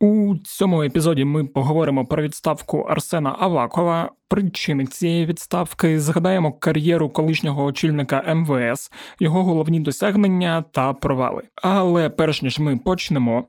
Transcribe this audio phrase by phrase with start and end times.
[0.00, 7.64] У цьому епізоді ми поговоримо про відставку Арсена Авакова, причини цієї відставки, згадаємо кар'єру колишнього
[7.64, 8.90] очільника МВС,
[9.20, 11.42] його головні досягнення та провали.
[11.62, 13.44] Але перш ніж ми почнемо.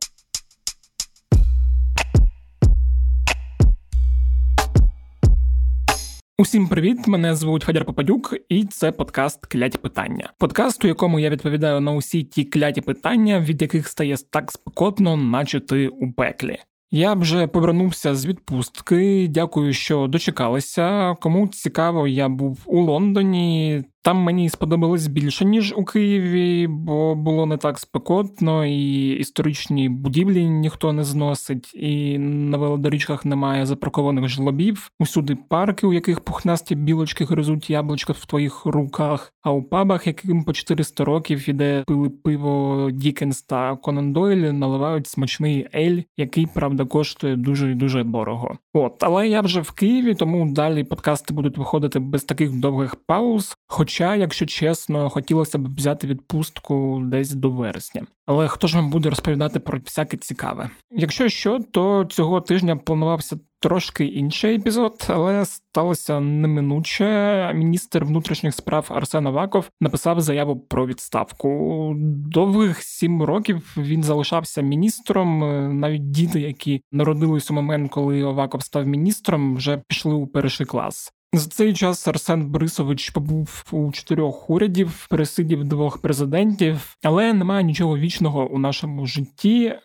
[6.39, 7.07] Усім привіт!
[7.07, 10.33] Мене звуть Федір Попадюк, і це подкаст Кляті питання.
[10.37, 15.17] Подкаст, у якому я відповідаю на усі ті кляті питання, від яких стає так спекотно,
[15.17, 16.57] наче ти у пеклі.
[16.91, 19.27] Я вже повернувся з відпустки.
[19.29, 21.15] Дякую, що дочекалися.
[21.21, 23.83] Кому цікаво, я був у Лондоні.
[24.07, 30.49] Там мені сподобалось більше, ніж у Києві, бо було не так спекотно, і історичні будівлі
[30.49, 34.91] ніхто не зносить, і на велодоріжках немає запаркованих жлобів.
[34.99, 39.33] Усюди парки, у яких пухнасті білочки гризуть яблучка в твоїх руках.
[39.41, 44.51] А у пабах, яким по 400 років і де пили пиво Дікенс та Конан Дойль,
[44.51, 48.57] наливають смачний ель, який правда коштує дуже і дуже дорого.
[48.77, 53.55] От, але я вже в Києві, тому далі подкасти будуть виходити без таких довгих пауз.
[53.67, 58.01] Хоча, якщо чесно, хотілося б взяти відпустку десь до вересня.
[58.25, 60.69] Але хто ж вам буде розповідати про всяке цікаве?
[60.91, 67.51] Якщо що, то цього тижня планувався трошки інший епізод, але сталося неминуче.
[67.55, 71.93] Міністр внутрішніх справ Арсен Аваков написав заяву про відставку.
[72.31, 75.39] Довгих сім років він залишався міністром.
[75.79, 81.13] Навіть діти, які народились у момент, коли Аваков став міністром, вже пішли у перший клас.
[81.33, 87.97] За цей час Арсен Борисович побув у чотирьох урядів, пересидів двох президентів, але немає нічого
[87.97, 89.75] вічного у нашому житті.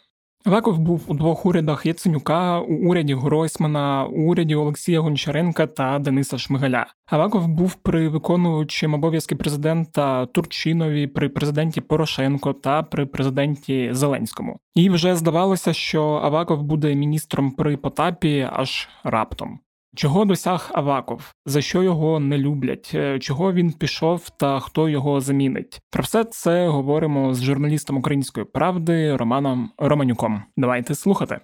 [0.45, 6.39] Аваков був у двох урядах Яценюка, у уряді Гройсмана, у уряді Олексія Гончаренка та Дениса
[6.39, 6.87] Шмигаля.
[7.07, 14.59] Аваков був при виконуючим обов'язки президента Турчинові, при президенті Порошенко та при президенті Зеленському.
[14.75, 19.59] І вже здавалося, що Аваков буде міністром при Потапі аж раптом.
[19.97, 25.21] Чого досяг Аваков, за що його не люблять, е, чого він пішов та хто його
[25.21, 25.81] замінить?
[25.91, 30.43] Про все це говоримо з журналістом української правди Романом Романюком.
[30.57, 31.41] Давайте слухати.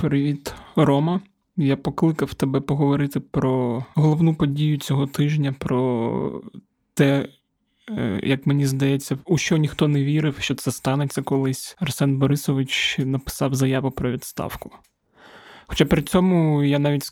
[0.00, 1.20] Привіт, Рома.
[1.56, 6.42] Я покликав тебе поговорити про головну подію цього тижня, про
[6.94, 7.28] те,
[7.90, 11.76] е, як мені здається, у що ніхто не вірив, що це станеться колись.
[11.80, 14.70] Арсен Борисович написав заяву про відставку.
[15.72, 17.04] Хоча при цьому я навіть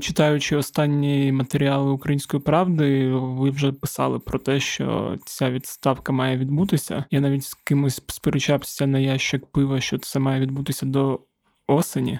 [0.00, 7.04] читаючи останні матеріали Української правди, ви вже писали про те, що ця відставка має відбутися.
[7.10, 11.20] Я навіть з кимось сперечався на ящик пива, що це має відбутися до
[11.66, 12.18] осені.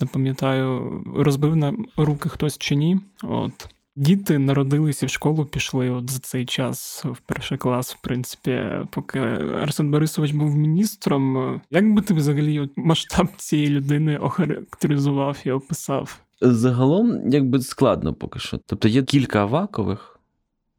[0.00, 3.00] Не пам'ятаю, розбив на руки хтось чи ні.
[3.22, 3.75] От.
[3.98, 9.18] Діти народилися в школу, пішли от за цей час в перший клас, в принципі, поки
[9.62, 11.60] Арсен Борисович був міністром.
[11.70, 16.20] Як би ти взагалі от масштаб цієї людини охарактеризував і описав?
[16.40, 18.58] Загалом, якби складно поки що.
[18.66, 20.20] Тобто є кілька авакових,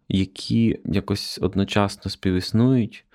[0.09, 3.05] які якось одночасно співіснують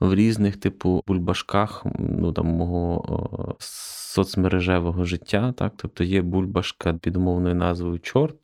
[0.00, 5.52] в різних, типу, бульбашках ну, там, мого соцмережевого життя.
[5.52, 5.72] Так?
[5.76, 8.36] Тобто є бульбашка під умовною назвою Чорт,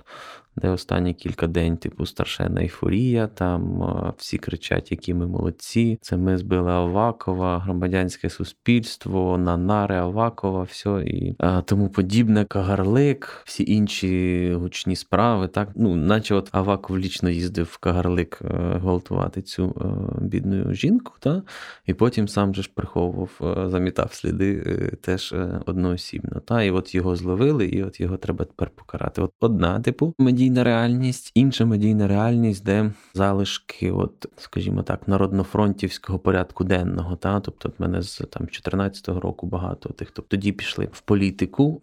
[0.56, 3.84] де останні кілька день, типу, старшена ейфорія, там
[4.18, 5.98] всі кричать, які ми молодці.
[6.00, 14.52] Це ми збили Авакова, громадянське суспільство, Нанари Авакова, все і тому подібне, Кагарлик, всі інші
[14.54, 15.48] гучні справи.
[15.48, 18.48] Так, ну, наче от Аваков лічно їздив в Кагарлик е,
[18.78, 21.42] гвалтувати цю е, бідну жінку, та?
[21.86, 24.60] і потім сам же ж приховував, е, замітав сліди
[25.00, 25.34] теж
[25.66, 26.40] одноосібно.
[26.40, 26.62] Та?
[26.62, 29.22] І от його зловили, і от його треба тепер покарати.
[29.22, 36.18] От одна, типу, медійна медійна реальність, інша медійна реальність, де залишки, от, скажімо так, народнофронтівського
[36.18, 37.16] порядку денного.
[37.16, 37.40] Та?
[37.40, 41.82] Тобто, в мене з там 14-го року багато тих, хто тоді пішли в політику.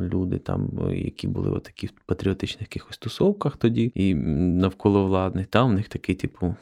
[0.00, 1.62] Люди там, які були в
[2.06, 6.54] патріотичних якихось тусовках тоді, і навколо владних, там в них такий, типу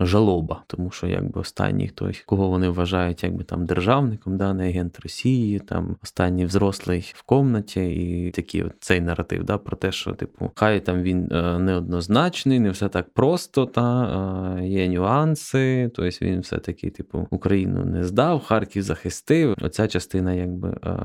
[0.00, 5.00] жалоба, тому що якби останній хтось, кого вони вважають якби там державником, да, не агент
[5.02, 10.12] Росії, там останній взрослий в комнаті, і такий от цей наратив да, про те, що
[10.12, 15.90] типу, хай там він е, неоднозначний, не все так просто, та е, є нюанси.
[15.94, 19.56] Тобто він все-таки, типу, Україну не здав, Харків захистив.
[19.60, 21.00] Оця частина якби е,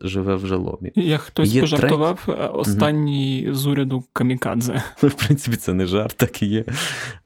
[0.00, 0.92] живе в жалобі.
[0.94, 2.50] Як хтось є пожартував трек...
[2.52, 3.54] останній угу.
[3.54, 4.82] з уряду Камікадзе.
[5.02, 6.64] В принципі, це не жарт, так і є.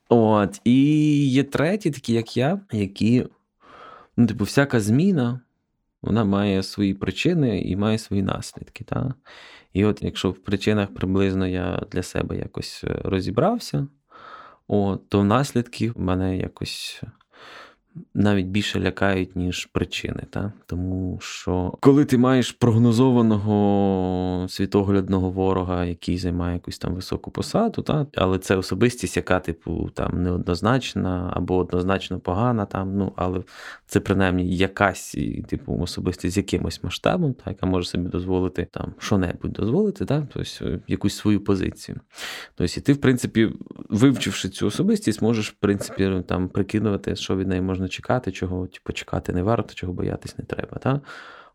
[0.09, 3.27] От, І є треті, такі, як я, які,
[4.17, 5.41] ну, типу, всяка зміна,
[6.03, 8.85] вона має свої причини і має свої наслідки.
[8.85, 9.15] Та?
[9.73, 13.87] І от якщо в причинах приблизно я для себе якось е, розібрався,
[14.69, 17.03] от, то наслідки в мене якось
[18.15, 20.23] навіть більше лякають, ніж причини.
[20.31, 20.53] Та?
[20.67, 28.07] Тому що коли ти маєш прогнозованого світоглядного ворога, який займає якусь там високу посаду, та?
[28.15, 33.43] але це особистість, яка, типу, там неоднозначна або однозначно погана, там, ну, але
[33.87, 35.17] це принаймні якась
[35.49, 40.27] типу, особистість з якимось масштабом, та, яка може собі дозволити там що-небудь дозволити, та?
[40.33, 42.01] тобто якусь свою позицію.
[42.55, 43.53] Тобто, і ти, в принципі,
[43.89, 48.93] вивчивши цю особистість, можеш, в принципі, там прикидувати, що від неї можна чекати, чого типу,
[48.93, 50.79] чекати не варто, чого боятись не треба.
[50.79, 51.01] Та?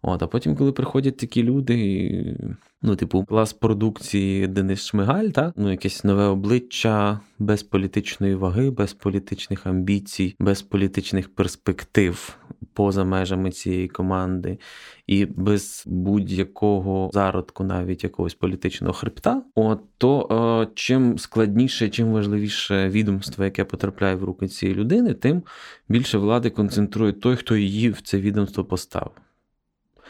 [0.02, 2.38] От, А потім, коли приходять такі люди,
[2.82, 5.54] ну, типу, клас продукції Денис Шмигаль, та?
[5.56, 12.39] ну, якесь нове обличчя без політичної ваги, без політичних амбіцій, без політичних перспектив
[12.74, 14.60] поза межами цієї команди,
[15.08, 20.28] і без будь-якого зародку, навіть якогось політичного хребта, от то
[20.62, 25.44] е, чим складніше, чим важливіше відомство, яке потрапляє в руки цієї людини, тим
[25.90, 29.29] більше влади концентрує той, хто її в це відомство поставив.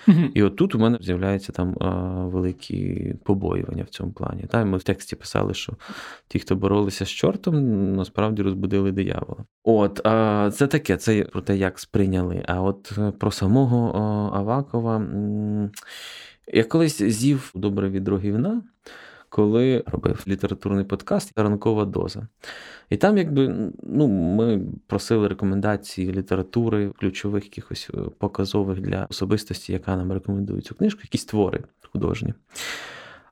[0.07, 0.31] Mm-hmm.
[0.33, 1.73] І от тут у мене з'являються там
[2.31, 4.43] великі побоювання в цьому плані.
[4.49, 4.65] Та?
[4.65, 5.73] Ми в тексті писали, що
[6.27, 9.45] ті, хто боролися з чортом, насправді розбудили диявола.
[9.63, 12.43] От, а, це таке, це про те, як сприйняли.
[12.47, 13.99] А от е, про самого
[14.33, 15.07] Авакова
[16.53, 18.61] я колись з'їв добре від вина
[19.29, 22.27] коли робив літературний подкаст Ранкова доза.
[22.89, 29.95] І там, якби ну, ми просили рекомендації літератури, ключових якихось е, показових для особистості, яка
[29.95, 32.33] нам рекомендує цю книжку, якісь твори художні.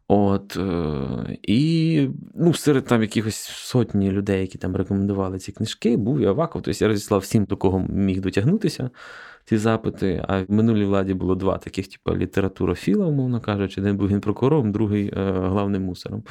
[0.07, 6.19] От, е, І ну, серед там якихось сотні людей, які там рекомендували ці книжки, був
[6.19, 6.61] і Аваков.
[6.61, 8.89] Тобто я розіслав всім, до кого міг дотягнутися
[9.47, 10.23] ці запити.
[10.27, 15.07] А в минулій владі було два таких, типу, літературофіла, умовно кажучи, один був генпрокурором, другий
[15.07, 16.23] е, главним мусором.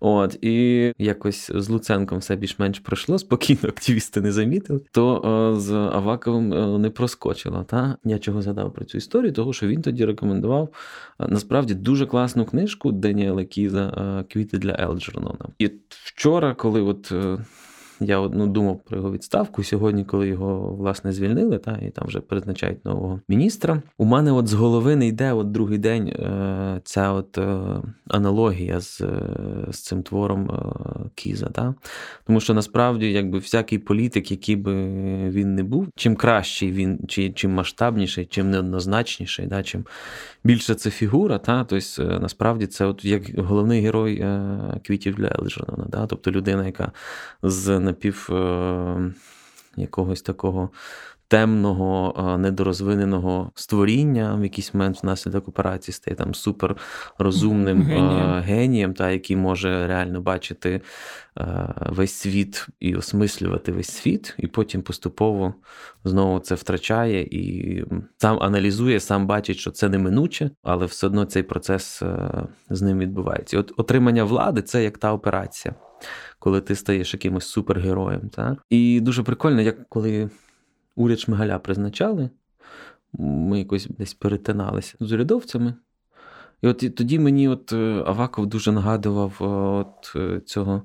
[0.00, 5.22] От, І якось з Луценком все більш-менш пройшло, спокійно, активісти не замітили, то
[5.54, 7.64] е, з Аваковим е, не проскочило.
[7.64, 7.96] Та?
[8.04, 10.68] Я чого згадав про цю історію, тому що він тоді рекомендував
[11.18, 15.48] насправді дуже класну книжку Даніела Кіза Квіти для Елджернона.
[15.58, 17.12] І вчора, коли от.
[18.00, 19.64] Е, я ну, думав про його відставку.
[19.64, 23.82] Сьогодні, коли його власне звільнили, та і там вже призначають нового міністра.
[23.98, 27.60] У мене от з голови не йде от другий день е, ця от е,
[28.08, 29.12] аналогія з е,
[29.70, 30.50] з цим твором
[31.14, 31.46] Кіза.
[31.46, 31.74] Та?
[32.26, 34.74] Тому що насправді, якби всякий політик, який би
[35.30, 39.84] він не був, чим кращий він, чи чим масштабніший, чим неоднозначніший, да, чим
[40.44, 44.26] більше це фігура, та тобто насправді це от як головний герой
[44.86, 46.06] квітів для Елджернона, да?
[46.06, 46.92] тобто людина, яка
[47.42, 49.12] з напів е,
[49.76, 50.70] якогось такого
[51.28, 56.76] темного, е, недорозвиненого створіння, в якийсь момент внаслідок операції стає там супер
[57.18, 60.80] розумним е, генієм, генієм та, який може реально бачити
[61.86, 65.54] весь світ і осмислювати весь світ, і потім поступово
[66.04, 67.84] знову це втрачає і
[68.18, 72.02] сам аналізує, сам бачить, що це неминуче, але все одно цей процес
[72.70, 73.58] з ним відбувається.
[73.58, 75.74] От Отримання влади це як та операція
[76.38, 78.28] коли ти стаєш якимось супергероєм.
[78.28, 78.58] Так?
[78.70, 80.30] І дуже прикольно, як коли
[80.96, 82.30] уряд Шмигаля призначали,
[83.18, 85.74] ми якось десь перетиналися з урядовцями.
[86.62, 90.82] І от тоді мені от е, Аваков дуже нагадував е, от е, цього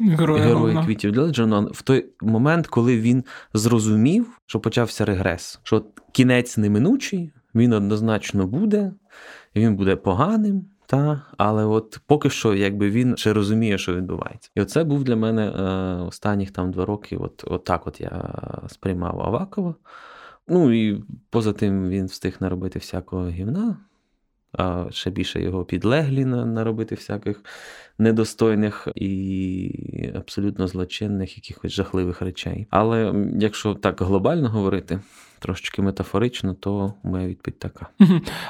[0.00, 3.24] героя, героя квітів Леджена в той момент, коли він
[3.54, 8.92] зрозумів, що почався регрес, що кінець неминучий, він однозначно буде,
[9.56, 10.64] він буде поганим.
[10.90, 14.50] Та, але от поки що, якби він ще розуміє, що відбувається.
[14.54, 15.62] І оце був для мене е,
[16.02, 17.16] останніх там два роки.
[17.16, 18.34] От, от так от я
[18.68, 19.74] сприймав Авакова.
[20.48, 23.76] Ну і поза тим він встиг наробити всякого гівна,
[24.52, 27.44] а ще більше його підлеглі наробити всяких
[27.98, 32.66] недостойних і абсолютно злочинних, якихось жахливих речей.
[32.70, 35.00] Але якщо так глобально говорити,
[35.40, 37.86] трошечки метафорично, то моя відповідь така.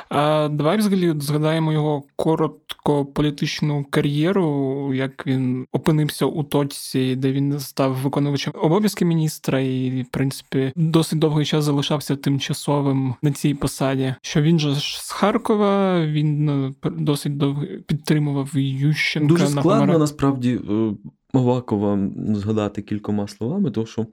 [0.09, 7.61] А Давай взагалі згадаємо його коротко політичну кар'єру, як він опинився у точці, де він
[7.61, 14.15] став виконувачем обов'язки міністра, і, в принципі, досить довгий час залишався тимчасовим на цій посаді.
[14.23, 19.29] Що він же з Харкова, він е, досить довго підтримував Ющенка.
[19.29, 20.93] Дуже складно на насправді е,
[21.33, 24.07] Овакова згадати кількома словами, тому що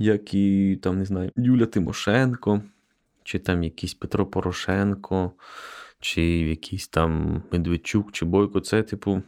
[0.00, 2.62] як і там, не знаю, Юля Тимошенко,
[3.24, 5.32] чи там якийсь Петро Порошенко,
[6.00, 8.60] чи якийсь там Медведчук, чи Бойко.
[8.60, 9.22] Це, типу,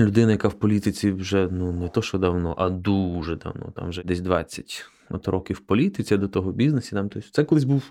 [0.00, 4.02] людина, яка в політиці вже ну, не то, що давно, а дуже давно, там вже
[4.02, 6.90] десь 20 от років в політиці, до того бізнесі.
[6.90, 7.82] Там, тобто Це колись був.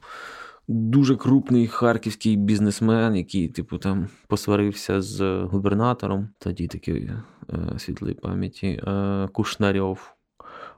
[0.67, 7.09] Дуже крупний харківський бізнесмен, який, типу, там посварився з губернатором, тоді такий
[7.49, 10.13] е, світлої пам'яті е, Кушнарьов.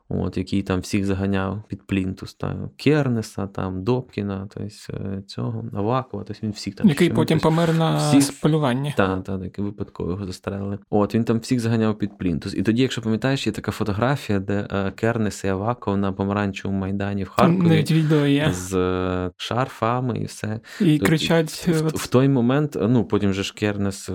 [0.09, 6.39] От, який там всіх заганяв під Плінтус, та, Кернеса, там, Добкіна, тобто, цього, Авакова, тобто
[6.43, 6.89] він всіх там.
[6.89, 8.23] Який потім тобто, помер на всіх...
[8.23, 8.93] спалюванні.
[8.97, 10.79] Так, так, так, випадково його застрелили.
[10.89, 12.53] От, він там всіх заганяв під Плінтус.
[12.53, 17.23] І тоді, якщо пам'ятаєш, є така фотографія, де е, Кернес і Аваков на помаранчевому майдані
[17.23, 18.51] в Харкові навіть відео є.
[18.53, 20.59] з е, шарфами і все.
[20.81, 21.67] І тобто, кричать.
[21.67, 24.09] В, в, в той момент, ну, потім же ж Кернес,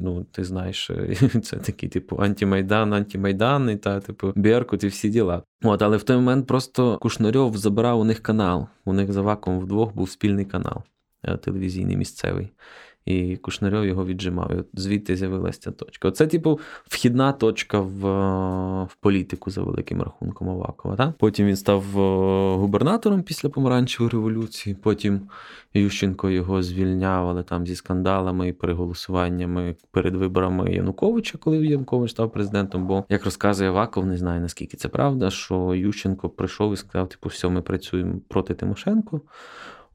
[0.00, 0.90] ну, ти знаєш,
[1.42, 5.42] це такий, типу, антимайдан, антимайдан, і та, типу, Беркут і всі діла.
[5.62, 8.66] От, але в той момент просто Кушнарьов забирав у них канал.
[8.84, 10.82] У них за ваком вдвох був спільний канал
[11.22, 12.52] е, телевізійний місцевий
[13.04, 14.52] і Кушнарьов його віджимав.
[14.52, 16.08] І от Звідти з'явилася ця точка.
[16.08, 18.02] Оце, типу, вхідна точка в
[18.84, 20.96] в політику за великим рахунком Авакова.
[20.96, 21.12] Так?
[21.18, 24.76] Потім він став е, губернатором після помаранчевої революції.
[24.82, 25.20] Потім
[25.74, 32.32] Ющенко його звільняв, але там зі скандалами і переголосуваннями перед виборами Януковича, коли Янукович став
[32.32, 32.86] президентом.
[32.86, 37.28] Бо, як розказує Аваков, не знаю наскільки це правда, що Ющенко прийшов і сказав: типу,
[37.28, 39.20] все, ми працюємо проти Тимошенко.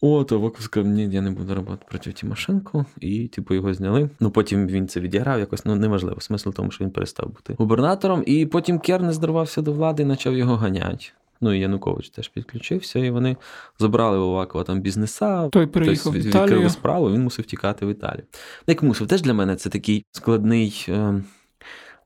[0.02, 4.10] От, а сказав, ні, я не буду робити проти Тимошенко, і типу його зняли.
[4.20, 6.22] Ну потім він це відіграв, якось ну неважливо.
[6.22, 8.24] Смисл в тому, що він перестав бути губернатором.
[8.26, 11.06] І потім Кернес здорвався до влади і почав його ганяти.
[11.42, 13.38] Ну і Янукович теж підключився, і вони
[13.80, 15.50] забрали у Авакова там бізнеса.
[15.50, 16.70] Той переїхав в Італію.
[16.70, 18.24] справу, він мусив тікати в Італію.
[18.68, 20.86] Як мусив, теж для мене це такий складний.
[20.90, 21.22] Е-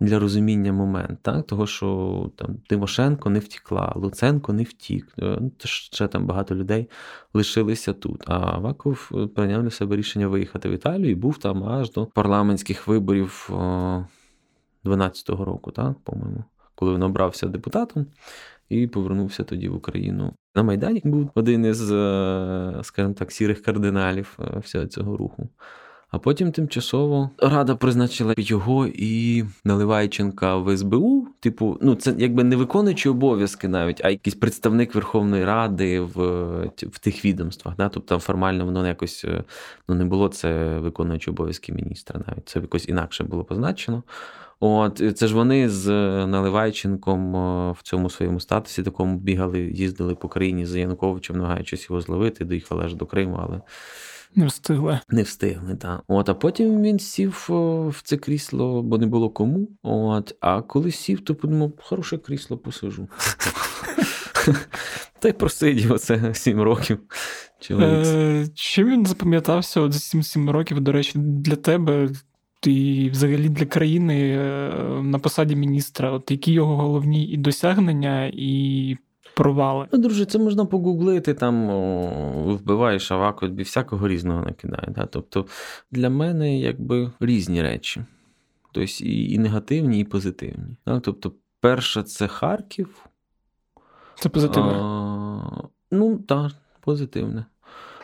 [0.01, 1.46] для розуміння момент, так?
[1.46, 5.08] того, що там Тимошенко не втікла, Луценко не втік.
[5.20, 6.89] Е, ну, ще там багато людей
[7.34, 8.24] лишилися тут.
[8.27, 12.05] А Аваков е, прийняв для себе рішення виїхати в Італію і був там аж до
[12.05, 13.50] парламентських виборів
[14.86, 16.43] 12-го року, так, по-моєму,
[16.75, 18.05] коли він обрався депутатом.
[18.70, 20.34] І повернувся тоді в Україну.
[20.55, 25.50] На Майдані був один із, е, скажімо так, сірих кардиналів всього цього руху.
[26.12, 31.27] А потім тимчасово рада призначила його і Наливайченка в СБУ.
[31.39, 36.15] Типу, ну це якби не виконуючи обов'язки навіть, а якийсь представник Верховної Ради в
[36.82, 37.75] в тих відомствах.
[37.75, 37.89] Да?
[37.89, 39.44] Тобто формально воно якось е,
[39.89, 42.22] ну, не було це виконуючи обов'язки міністра.
[42.27, 44.03] Навіть це якось інакше було позначено.
[44.60, 45.89] От це ж вони з
[46.25, 52.01] Наливайченком е, в цьому своєму статусі такому бігали, їздили по країні за Януковичем, намагаючись його
[52.01, 53.62] зловити, доїхали аж до Криму, але.
[54.35, 55.00] Не встигли.
[55.09, 56.03] Не встигли, так.
[56.07, 59.67] От, а потім він сів в це крісло, бо не було кому.
[59.83, 63.07] От, А коли сів, то подумав, хороше крісло посижу.
[65.19, 67.00] Та й просидів оце 7 років.
[67.71, 72.09] Е, чим він запам'ятався от за 7-7 років, до речі, для тебе
[72.65, 74.69] і взагалі для країни е,
[75.03, 76.11] на посаді міністра?
[76.11, 78.97] От Які його головні і досягнення, і
[79.35, 79.88] провали.
[79.91, 84.88] Ну, друже, це можна погуглити, там о, вбиваєш аваку, тобі всякого різного накидає.
[84.95, 85.05] Да?
[85.05, 85.45] Тобто
[85.91, 88.03] для мене якби різні речі.
[88.71, 90.75] Тобто і, і негативні, і позитивні.
[90.85, 91.00] Да?
[91.00, 93.05] Тобто, перше, це Харків.
[94.15, 94.73] Це позитивне?
[94.73, 97.45] А, ну, так, позитивне.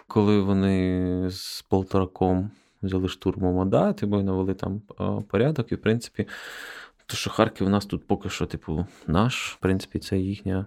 [0.08, 2.52] Коли вони з Полтораком
[2.84, 4.82] взяли штурмом ОДА, типу, навели там
[5.28, 6.28] порядок, і в принципі.
[7.08, 10.66] То, що Харків у нас тут поки що, типу, наш, в принципі, це їхня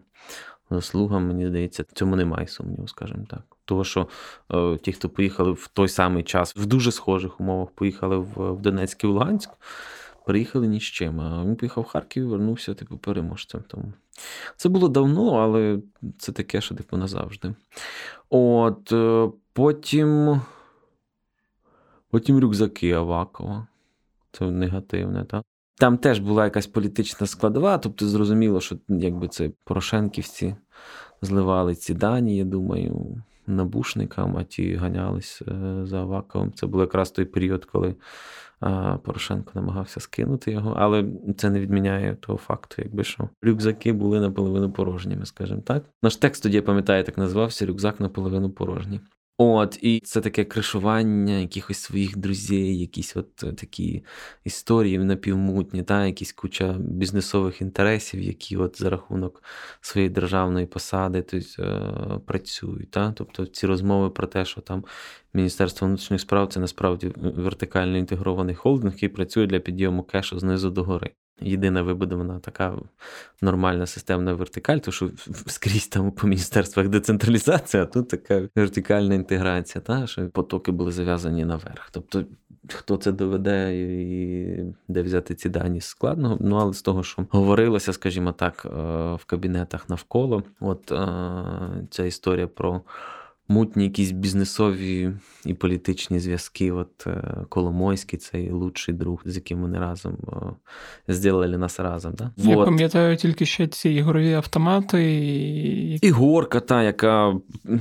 [0.71, 3.57] заслуга, мені здається, цьому немає сумніву, скажімо так.
[3.65, 4.09] Того, що
[4.53, 8.61] е, ті, хто поїхали в той самий час, в дуже схожих умовах, поїхали в, в
[8.61, 9.51] Донецьк і в Луганськ,
[10.27, 11.21] приїхали ні з чим.
[11.21, 13.65] А він поїхав в Харків і вернувся, типу, переможцем.
[13.69, 13.93] Тому
[14.57, 15.79] це було давно, але
[16.19, 17.55] це таке, що типу назавжди.
[18.31, 20.41] От е, потім.
[22.11, 23.67] Потім рюкзаки Авакова.
[24.33, 25.45] Це негативне, так?
[25.81, 30.57] Там теж була якась політична складова, тобто зрозуміло, що якби це Порошенківці
[31.23, 36.53] зливали ці дані, я думаю, набушникам, а ті ганялись е, за Аваковим.
[36.53, 37.95] Це був якраз той період, коли
[39.03, 41.05] Порошенко намагався скинути його, але
[41.37, 45.85] це не відміняє того факту, якби що рюкзаки були наполовину порожніми, скажімо так.
[46.03, 49.01] Наш текст тоді я пам'ятаю, так назвався Рюкзак наполовину порожній.
[49.43, 54.05] От, і це таке кришування якихось своїх друзів, якісь от е, такі
[54.45, 59.43] історії напівмутні, та, якісь куча бізнесових інтересів, які от за рахунок
[59.81, 62.91] своєї державної посади тобто, працюють.
[62.91, 63.13] Та?
[63.13, 64.85] Тобто ці розмови про те, що там
[65.35, 70.85] Міністерство внутрішніх справ це насправді вертикально інтегрований холдинг, який працює для підйому кешу знизу до
[70.85, 72.79] гори єдина вибудована така
[73.43, 75.11] нормальна системна вертикаль, тому що
[75.47, 81.45] скрізь там по міністерствах децентралізація, а тут така вертикальна інтеграція, та, що потоки були зав'язані
[81.45, 81.89] наверх.
[81.93, 82.25] Тобто,
[82.69, 86.39] хто це доведе і де взяти ці дані складно.
[86.41, 88.69] Ну, але з того, що говорилося, скажімо так, е,
[89.15, 91.07] в кабінетах навколо, от е,
[91.91, 92.83] ця історія про
[93.51, 95.13] мутні якісь бізнесові
[95.45, 96.73] і політичні зв'язки.
[96.73, 100.17] От е, Коломойський, цей лучший друг, з яким вони разом
[101.09, 102.15] зробили нас разом.
[102.15, 102.31] Да?
[102.37, 102.65] Я вот.
[102.65, 105.13] пам'ятаю тільки ще ці ігрові автомати.
[105.13, 105.95] І...
[106.03, 107.35] і горка, та, яка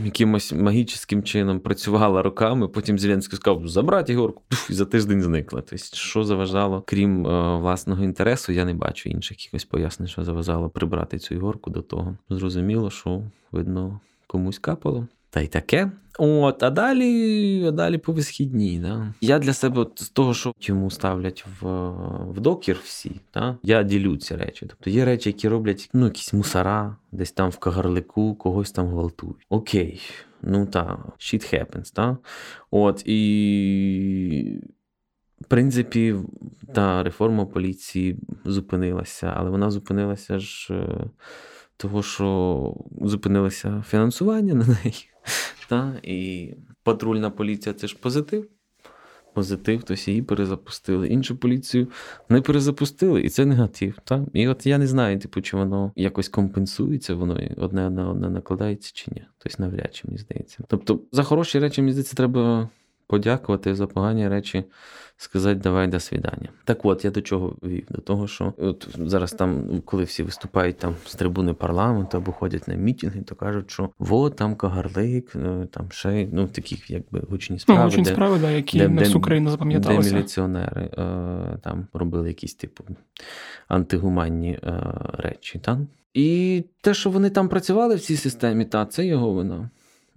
[0.05, 2.67] якимось магічним чином працювала роками.
[2.67, 5.61] Потім Зеленський сказав, забрати ігорку, і за тиждень зникла.
[5.61, 10.69] Тобто, що заважало, крім е, власного інтересу, я не бачу інших якихось пояснень, що заважало
[10.69, 12.17] прибрати цю ігорку до того.
[12.29, 15.07] Зрозуміло, що видно комусь капало.
[15.29, 15.91] Та й таке.
[16.21, 18.79] От, а далі а далі по висхідній.
[18.79, 19.13] Да?
[19.21, 21.89] Я для себе от, з того, що йому ставлять в
[22.31, 23.57] в докір всі, да?
[23.63, 24.65] я ділю ці речі.
[24.69, 29.45] Тобто є речі, які роблять ну, якісь мусора, десь там в кагарлику, когось там гвалтують.
[29.49, 30.01] Окей,
[30.41, 32.17] ну та, shit happens, да?
[32.71, 34.61] От, і.
[35.41, 36.15] В принципі,
[36.73, 41.09] та реформа поліції зупинилася, але вона зупинилася ж е,
[41.79, 45.09] того, що зупинилося фінансування на неї.
[45.69, 45.99] Та?
[46.03, 46.49] І
[46.83, 48.49] патрульна поліція це ж позитив.
[49.33, 51.07] Позитив, тобто її перезапустили.
[51.07, 51.87] Іншу поліцію
[52.29, 53.97] не перезапустили, і це негатив.
[54.03, 54.25] Та?
[54.33, 58.91] І от я не знаю, типу, чи воно якось компенсується, воно одне на одне накладається
[58.93, 59.25] чи ні.
[59.37, 60.63] Тобто навряд чи мені здається.
[60.67, 62.69] Тобто, за хороші речі, мені здається, треба
[63.09, 64.63] подякувати, за погані речі
[65.17, 66.49] сказати давай до свідання.
[66.63, 67.85] Так от я до чого вів?
[67.89, 72.67] До того, що от зараз там, коли всі виступають там з трибуни парламенту або ходять
[72.67, 77.59] на мітинги, то кажуть, що вот там Кагарлик, е, там ще ну таких якби гучні
[77.59, 77.81] справи.
[77.81, 80.09] Ну, гучні де, справи, да, які де, не всю країну запам'яталися.
[80.09, 82.83] Де міліціонери е, там робили якісь типу
[83.67, 84.83] антигуманні е,
[85.17, 85.59] речі.
[85.59, 85.79] Та?
[86.13, 89.69] І те, що вони там працювали в цій системі, та це його вина.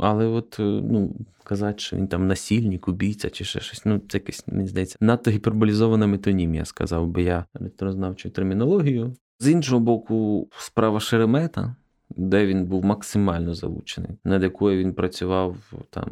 [0.04, 4.18] Але от е, ну, казати, що він там насильник, убійця чи ще щось, ну це
[4.18, 9.14] якесь, мені здається, надто гіперболізована метонімія, сказав би я електрознавчу термінологію.
[9.38, 11.76] З іншого боку, справа Шеремета,
[12.10, 15.56] де він був максимально залучений, над якою він працював
[15.90, 16.08] там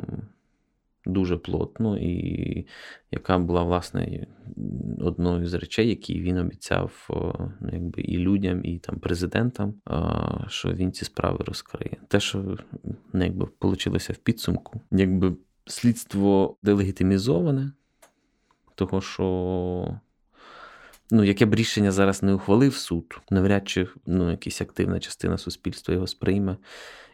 [1.12, 2.67] дуже плотно, і
[3.11, 4.26] яка була, власне,
[4.99, 7.07] одною з речей, які він обіцяв
[7.61, 9.75] ну, якби і людям, і там президентам,
[10.49, 11.97] що він ці справи розкриє.
[12.09, 12.57] Те, що
[13.12, 15.37] ну, якби вийшло в підсумку, якби
[15.67, 17.73] слідство делегітимізоване,
[18.75, 20.00] того, що.
[21.12, 25.94] Ну, яке б рішення зараз не ухвалив суд, навряд чи ну, якась активна частина суспільства
[25.94, 26.57] його сприйме,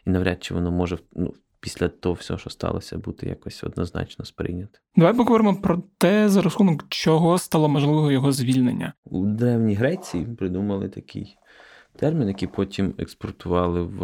[0.05, 4.79] і навряд чи воно може ну, після того всього, що сталося, бути якось однозначно сприйняти.
[4.95, 8.93] Давай поговоримо про те, за рахунок чого стало можливо його звільнення.
[9.05, 11.37] У Древній Греції придумали такий
[11.95, 13.97] термін, який потім експортували в,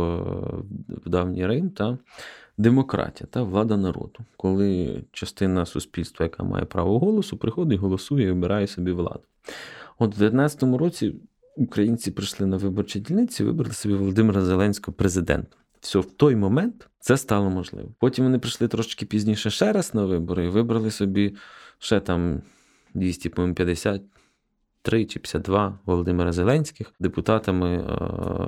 [1.05, 1.97] в давній Рим та
[2.57, 8.67] демократія та влада народу, коли частина суспільства, яка має право голосу, приходить, голосує і обирає
[8.67, 9.23] собі владу.
[9.99, 11.15] От в 19 році
[11.57, 17.17] українці прийшли на виборчі дільниці, вибрали собі Володимира Зеленського президентом все в той момент це
[17.17, 17.89] стало можливо.
[17.99, 21.35] Потім вони прийшли трошки пізніше ще раз на вибори і вибрали собі
[21.79, 22.41] ще там
[22.93, 27.83] 253 чи 52 Володимира Зеленських депутатами е,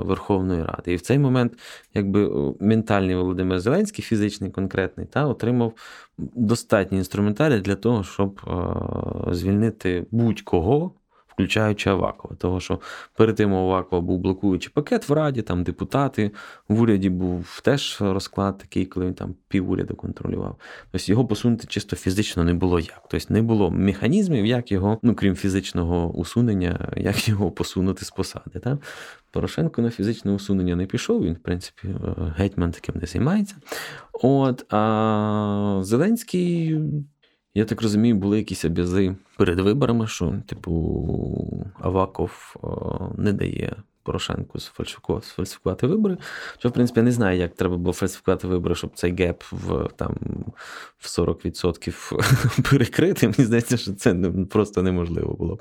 [0.03, 0.93] Верховної Ради.
[0.93, 1.59] І в цей момент,
[1.93, 5.73] якби ментальний Володимир Зеленський, фізичний конкретний, та отримав
[6.17, 10.91] достатній інструментарій для того, щоб е, звільнити будь-кого
[11.35, 12.35] включаючи Авакова.
[12.35, 12.79] Того, що
[13.15, 16.31] перед тим у Авакова був блокуючий пакет в Раді, там депутати,
[16.67, 20.55] в уряді був теж розклад такий, коли він там півуряду контролював.
[20.91, 23.03] Тобто його посунути чисто фізично не було як.
[23.09, 28.59] Тобто не було механізмів, як його, ну крім фізичного усунення, як його посунути з посади.
[28.63, 28.77] Так?
[29.31, 33.55] Порошенко на фізичне усунення не пішов, він, в принципі, е, гетьман таким не займається.
[34.13, 36.79] От, А Зеленський
[37.55, 42.55] я так розумію, були якісь обязи перед виборами, що, типу, Аваков
[43.17, 46.17] не дає Порошенку сфальсифікувати вибори.
[46.59, 49.89] Що, в принципі, я не знаю, як треба було фальсифікувати вибори, щоб цей геп в
[49.95, 50.15] там
[50.97, 53.27] в 40% перекрити.
[53.27, 54.13] Мені здається, що це
[54.49, 55.59] просто неможливо було.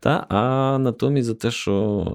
[0.00, 0.26] Та?
[0.28, 1.72] А натомість за те, що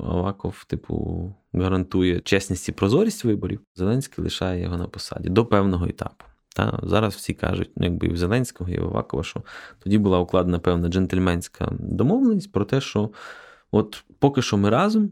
[0.09, 6.25] Аваков, типу, гарантує чесність і прозорість виборів, Зеленський лишає його на посаді до певного етапу.
[6.55, 9.41] Та Зараз всі кажуть, ну, якби і в Зеленського, і в Авакова, що
[9.79, 13.09] тоді була укладена певна джентльменська домовленість про те, що
[13.71, 15.09] от поки що ми разом,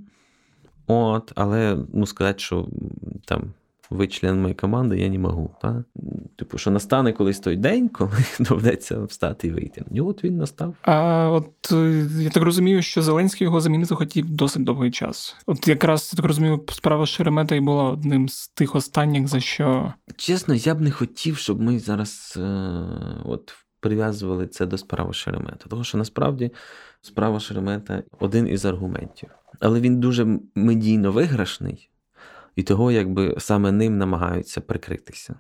[0.88, 2.68] от, але ну, сказати, що
[3.26, 3.54] там
[3.94, 5.50] ви член моєї команди, я не можу.
[5.62, 5.84] Та?
[6.36, 9.86] Типу, що настане колись той день, коли доведеться встати і вийти.
[9.92, 10.76] І от він настав.
[10.82, 15.36] А от е, я так розумію, що Зеленський його замінити хотів досить довгий час.
[15.46, 19.94] От якраз я так розумію, справа Шеремета і була одним з тих останніх, за що.
[20.16, 22.42] Чесно, я б не хотів, щоб ми зараз е,
[23.26, 25.66] от прив'язували це до справи Шеремета.
[25.70, 26.52] Тому що насправді
[27.02, 29.30] справа Шеремета один із аргументів.
[29.60, 31.90] Але він дуже медійно виграшний
[32.56, 35.36] і того, якби саме ним намагаються прикритися.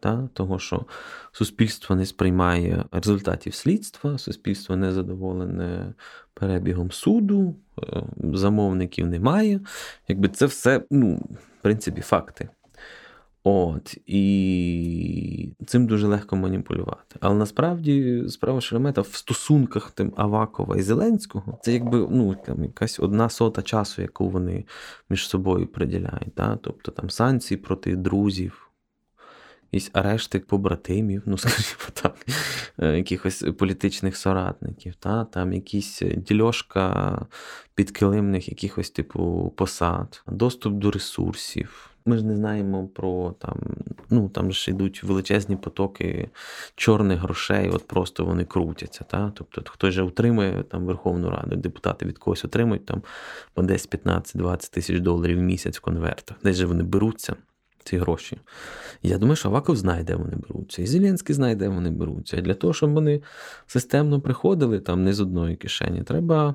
[0.00, 0.28] Та?
[0.34, 0.86] Того, що
[1.32, 5.94] суспільство не сприймає результатів слідства, суспільство не задоволене
[6.34, 8.02] перебігом суду, е,
[8.34, 9.60] замовників немає.
[10.08, 12.48] Якби це все, ну, в принципі, факти.
[13.44, 17.16] От, І цим дуже легко маніпулювати.
[17.20, 23.00] Але насправді справа Шеремета в стосунках тим Авакова і Зеленського це якби ну, там, якась
[23.00, 24.64] одна сота часу, яку вони
[25.10, 26.34] між собою приділяють.
[26.34, 26.58] Та?
[26.62, 28.68] Тобто там санкції проти друзів
[29.72, 32.26] якісь арешти побратимів, ну, скажімо так,
[32.78, 35.24] е, якихось політичних соратників, та?
[35.24, 37.26] там якісь дільошка
[37.74, 41.87] підкилимних якихось типу посад, доступ до ресурсів.
[42.06, 43.58] Ми ж не знаємо про там,
[44.10, 46.30] ну там ж йдуть величезні потоки
[46.74, 49.04] чорних грошей, от просто вони крутяться.
[49.04, 49.32] Та?
[49.34, 53.02] Тобто хтось же утримує там Верховну Раду, депутати від когось отримують там
[53.54, 56.36] по десь 15-20 тисяч доларів в місяць в конвертах.
[56.42, 57.36] Десь же вони беруться
[57.88, 58.38] ці гроші.
[59.02, 60.82] Я думаю, що Аваков знає, де вони беруться.
[60.82, 62.36] І Зеленський знає, де вони беруться.
[62.36, 63.22] І для того, щоб вони
[63.66, 66.54] системно приходили там не з одної кишені, треба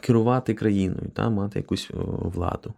[0.00, 2.74] керувати країною, та, мати якусь владу.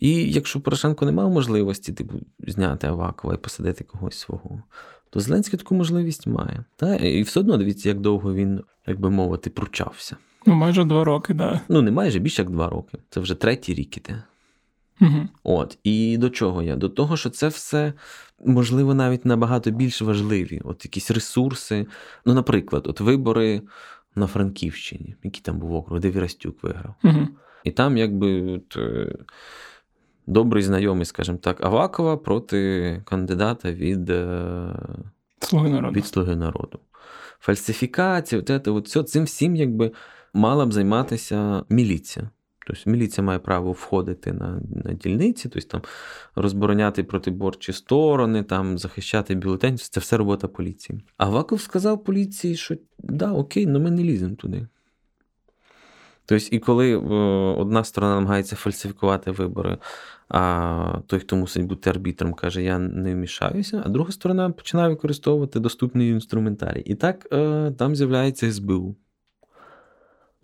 [0.00, 4.62] І якщо Порошенко не мав можливості типу, зняти Авакова і посадити когось свого,
[5.10, 6.64] то Зеленський таку можливість має.
[6.76, 6.96] Та?
[6.96, 10.16] І все одно дивіться, як довго він, як би мовити, пручався.
[10.46, 11.52] Ну, майже два роки, так.
[11.52, 11.60] Да.
[11.68, 12.98] Ну, не майже більше як два роки.
[13.10, 14.22] Це вже третій рік іде.
[15.00, 15.28] Угу.
[15.42, 16.76] От і до чого я?
[16.76, 17.92] До того, що це все
[18.44, 20.60] можливо навіть набагато більш важливі.
[20.64, 21.86] От якісь ресурси.
[22.24, 23.62] Ну, наприклад, от вибори
[24.14, 26.94] на Франківщині, який там був округ, де Вірастюк виграв.
[27.04, 27.28] Угу.
[27.64, 29.16] І там, якби от, е,
[30.26, 34.76] добрий знайомий, скажімо так, Авакова проти кандидата від е,
[35.40, 35.96] Слуги народу.
[35.96, 36.78] Від Слуги народу.
[37.40, 39.92] Фальсифікація, от це, от, цим всім якби
[40.34, 42.30] мала б займатися міліція.
[42.66, 45.80] Тобто міліція має право входити на на дільниці, тобто там
[46.34, 49.78] розбороняти протиборчі сторони, там захищати бюлетень.
[49.78, 51.00] Це все робота поліції.
[51.16, 54.66] А Ваков сказав поліції, що да, окей, але ми не ліземо туди.
[56.26, 56.96] Тобто, і коли
[57.56, 59.78] одна сторона намагається фальсифікувати вибори,
[60.28, 65.60] а той, хто мусить бути арбітром, каже, я не вмішаюся, а друга сторона починає використовувати
[65.60, 66.80] доступний інструментарій.
[66.80, 68.96] І так е, там з'являється СБУ.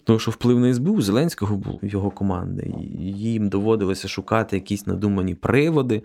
[0.05, 2.75] Тому що вплив на СБУ Зеленського був його команди.
[3.01, 6.03] Їм доводилося шукати якісь надумані приводи,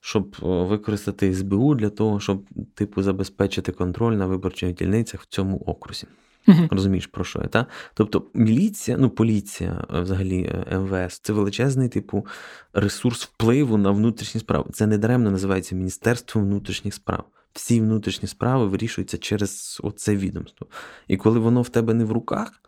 [0.00, 6.06] щоб використати СБУ для того, щоб типу забезпечити контроль на виборчих дільницях в цьому окрузі.
[6.48, 7.46] Uh Розумієш, про що я?
[7.46, 7.66] Та?
[7.94, 12.26] Тобто міліція, ну поліція, взагалі е, МВС, це величезний типу
[12.72, 14.70] ресурс впливу на внутрішні справи.
[14.72, 17.24] Це не даремно називається Міністерство внутрішніх справ.
[17.52, 20.66] Всі внутрішні справи вирішуються через оце відомство.
[21.08, 22.62] І коли воно в тебе не в руках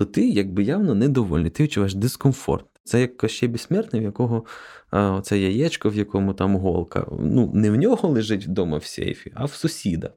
[0.00, 2.66] то ти якби явно недовольний, ти відчуваєш дискомфорт.
[2.84, 4.44] Це як ще безсмертний, в якого
[4.90, 7.06] а, це яєчко, в якому там голка.
[7.20, 10.10] Ну, не в нього лежить вдома в сейфі, а в сусіда,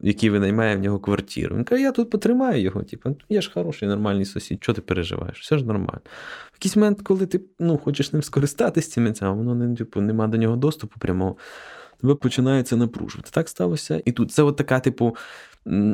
[0.00, 1.56] який винаймає в нього квартиру.
[1.56, 2.82] Він каже, я тут потримаю його.
[2.82, 5.40] Типу, я ж хороший, нормальний сусід, що ти переживаєш?
[5.40, 6.00] Все ж нормально.
[6.52, 10.26] В якийсь момент, коли ти ну, хочеш ним скористатися цим, а воно не типу, нема
[10.26, 11.36] до нього доступу прямого,
[12.00, 13.30] тебе починається напружувати.
[13.32, 14.02] Так сталося.
[14.04, 15.16] І тут це от така, типу,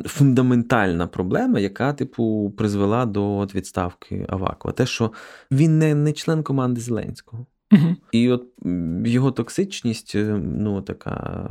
[0.05, 4.73] фундаментальна проблема, яка, типу, призвела до от відставки Авакова.
[4.73, 5.11] Те, що
[5.51, 7.45] він не, не член команди Зеленського.
[7.71, 7.95] Угу.
[8.11, 8.47] І от
[9.05, 11.49] його токсичність, е, ну, така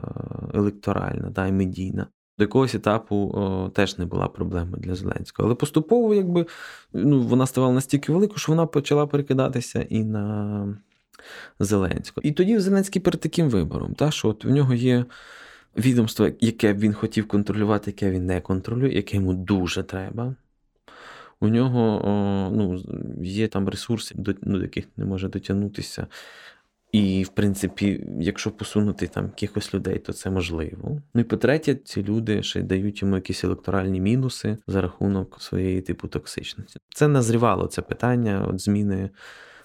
[0.55, 2.07] електоральна, да, і медійна.
[2.39, 5.49] До якогось етапу о, теж не була проблемою для Зеленського.
[5.49, 6.47] Але поступово, якби
[6.93, 10.79] ну, вона ставала настільки великою, що вона почала перекидатися і на
[11.61, 12.23] Зеленського.
[12.25, 15.05] І тоді Зеленський перед таким вибором, та, що от в нього є
[15.77, 20.35] відомство, яке він хотів контролювати, яке він не контролює, яке йому дуже треба.
[21.41, 22.01] У нього
[22.53, 22.83] ну,
[23.23, 26.07] є там ресурси, до, ну, яких не може дотягнутися.
[26.95, 31.01] І, в принципі, якщо посунути там якихось людей, то це можливо.
[31.15, 35.81] Ну і по-третє, ці люди ще й дають йому якісь електоральні мінуси за рахунок своєї
[35.81, 36.81] типу токсичності.
[36.95, 39.11] Це назрівало це питання от зміни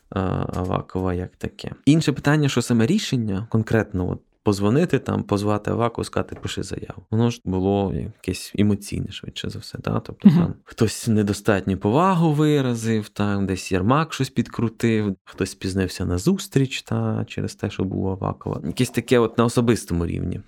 [0.10, 1.72] Авакова як таке.
[1.86, 7.04] Інше питання, що саме рішення конкретно от позвонити там, позвати Аваку, сказати, пиши заяву.
[7.12, 9.78] Воно ж було якесь емоційне, швидше за все.
[9.78, 10.00] Та?
[10.00, 10.38] Тобто uh-huh.
[10.38, 17.26] там хтось недостатню повагу виразив, там десь Ярмак щось підкрутив, хтось спізнився на зустріч та
[17.28, 18.62] через те, що був Авакова.
[18.66, 20.42] Якесь таке, от на особистому рівні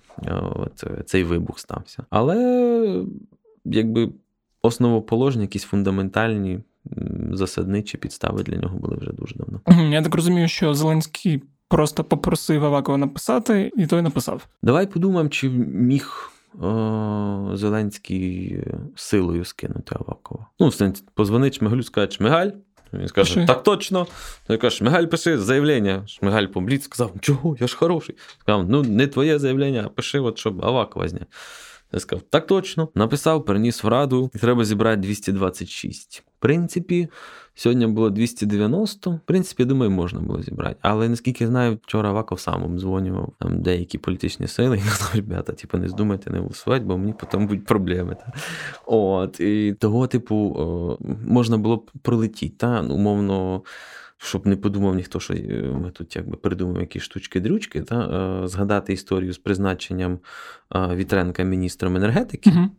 [0.54, 2.04] от, цей вибух стався.
[2.10, 3.04] Але
[3.64, 4.10] якби
[4.62, 6.60] основоположні, якісь фундаментальні.
[7.32, 9.60] Засадничі підстави для нього були вже дуже давно.
[9.90, 14.46] Я так розумію, що Зеленський просто попросив Авакова написати, і той написав.
[14.62, 16.30] Давай подумаємо, чи міг
[16.60, 18.58] о, Зеленський
[18.96, 20.46] силою скинути Авакова.
[20.60, 22.50] Ну, в сенсі, позвонить Шмигалю, скаже, Шмигаль,
[22.92, 23.46] Він скаже, пиши.
[23.46, 24.06] так точно.
[24.46, 26.06] Ти кажеш, Шмигаль, пиши заявлення.
[26.06, 28.16] Шмигаль поблід сказав, чого, я ж хороший.
[28.40, 31.26] Сказав, ну не твоє заявлення, а пиши, от, щоб Авакова зняти.
[31.92, 32.88] Я сказав, так точно.
[32.94, 36.24] Написав, переніс в раду, і треба зібрати 226.
[36.42, 37.08] Принципі,
[37.54, 39.10] сьогодні було 290.
[39.10, 40.76] В принципі, я думаю, можна було зібрати.
[40.80, 45.78] Але наскільки знаю, вчора Аваков сам обдзвонював там деякі політичні сили і казав, ребята, типу,
[45.78, 48.14] не здумайте не голосувати, бо мені потім будуть проблеми.
[48.14, 48.32] Та.
[48.86, 52.54] От, І того, типу, можна було б пролетіти.
[52.56, 52.80] Та?
[52.80, 53.62] Умовно
[54.24, 58.00] щоб не подумав ніхто, що е, ми тут якби придумаємо якісь штучки-дрючки, та,
[58.44, 60.18] е, згадати історію з призначенням
[60.74, 62.50] Вітренка міністром енергетики.
[62.50, 62.70] Угу.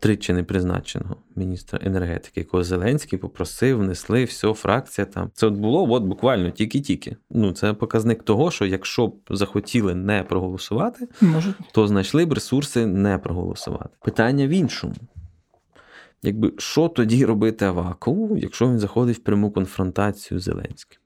[0.00, 5.30] Тричі не призначеного міністра енергетики, якого Зеленський попросив, внесли, все, фракція там.
[5.34, 7.16] Це от було от буквально тільки-тільки.
[7.30, 11.54] Ну, Це показник того, що якщо б захотіли не проголосувати, Може.
[11.72, 13.90] то знайшли б ресурси не проголосувати.
[14.04, 14.94] Питання в іншому.
[16.22, 20.99] Якби що тоді робити Авакову, якщо він заходить в пряму конфронтацію з Зеленським?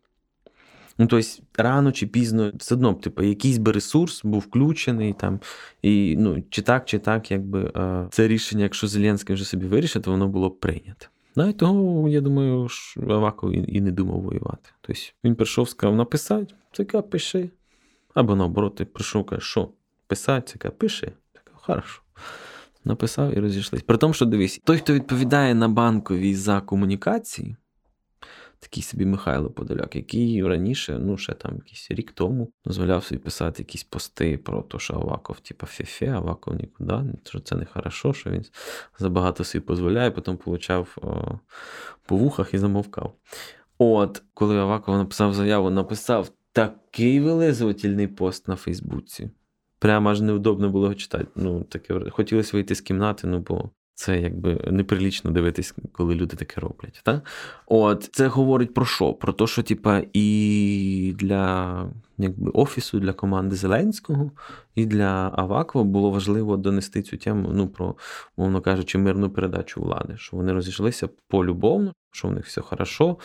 [0.98, 5.40] Ну, тобто, рано чи пізно, все одно, типу, якийсь би ресурс був включений там,
[5.82, 7.72] і ну, чи так, чи так, якби
[8.10, 11.06] це рішення, якщо Зеленський вже собі вирішить, то воно було б прийнято.
[11.36, 12.68] Навіть того, я думаю,
[13.08, 14.70] Аваков і, і не думав воювати.
[14.80, 17.50] Тобто він прийшов, сказав написати, це пиши.
[18.14, 19.68] Або наоборот, прийшов, каже, що
[20.06, 21.12] писати, це пиши.
[21.32, 22.04] Так, хорошо
[22.84, 23.82] написав і розійшлись.
[23.82, 27.56] При тому, що дивись, той, хто відповідає на банковій за комунікації,
[28.60, 33.62] такий собі Михайло Подоляк, який раніше, ну ще там якийсь рік тому, дозволяв собі писати
[33.62, 38.30] якісь пости про те, що Аваков, типа фе-фе, Аваков нікуди, що це не хорошо, що
[38.30, 38.44] він
[38.98, 40.96] забагато собі дозволяє, потім получав
[42.06, 43.14] по вухах і замовкав.
[43.78, 49.30] От, коли Аваков написав заяву, написав такий вилизувательний пост на Фейсбуці
[49.84, 51.26] прямо аж неудобно було читати.
[51.36, 56.60] Ну, таке хотілося вийти з кімнати, ну бо це якби неприлічно дивитись, коли люди таке
[56.60, 57.00] роблять.
[57.04, 57.22] Та?
[57.66, 59.12] От це говорить про що?
[59.12, 64.30] Про те, що типа і для якби, офісу, для команди Зеленського,
[64.74, 67.96] і для Авакова було важливо донести цю тему, ну про,
[68.36, 73.16] мовно кажучи, мирну передачу влади, що вони розійшлися полюбовно, що в них все хорошо.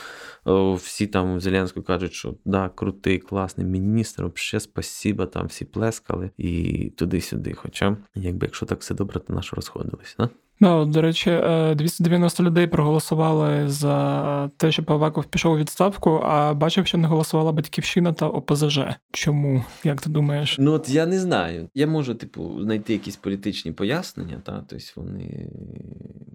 [0.75, 6.31] Всі там в Зеленську кажуть, що да, крутий, класний міністр, ще спасіба, там всі плескали
[6.37, 7.53] і туди-сюди.
[7.53, 10.15] Хоча, якби якщо так все добре, то наш розходились.
[10.19, 10.29] Да?
[10.59, 11.29] Ну, до речі,
[11.75, 17.07] 290 е, людей проголосували за те, щоб Аваков пішов у відставку, а бачив, що не
[17.07, 18.79] голосувала батьківщина та ОПЗЖ.
[19.11, 19.65] Чому?
[19.83, 20.55] Як ти думаєш?
[20.59, 21.69] Ну от я не знаю.
[21.75, 25.49] Я можу, типу, знайти якісь політичні пояснення, та тобто вони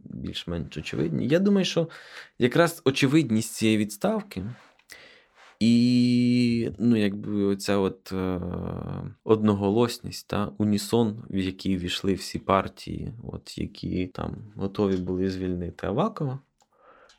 [0.05, 1.29] більш-менш очевидні.
[1.29, 1.89] Я думаю, що
[2.39, 4.43] якраз очевидність цієї відставки.
[5.65, 8.41] І ну, якби оця от е,
[9.25, 16.39] одноголосність та унісон, в який війшли всі партії, от які там готові були звільнити Авакова.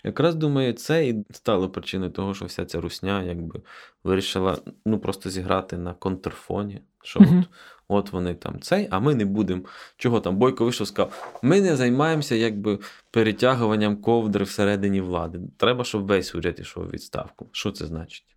[0.04, 3.62] Якраз думаю, це і стало причиною того, що вся ця русня якби
[4.04, 6.82] вирішила ну, просто зіграти на контрфоні.
[7.04, 7.40] Що uh-huh.
[7.40, 7.48] от
[7.88, 9.62] от вони там цей, а ми не будемо.
[9.98, 10.38] Чого там?
[10.38, 12.80] Бойко вийшов сказав, ми не займаємося якби
[13.12, 15.40] перетягуванням ковдри всередині влади.
[15.58, 17.50] Треба, щоб весь уряд ішов у відставку.
[17.52, 18.35] Що це значить?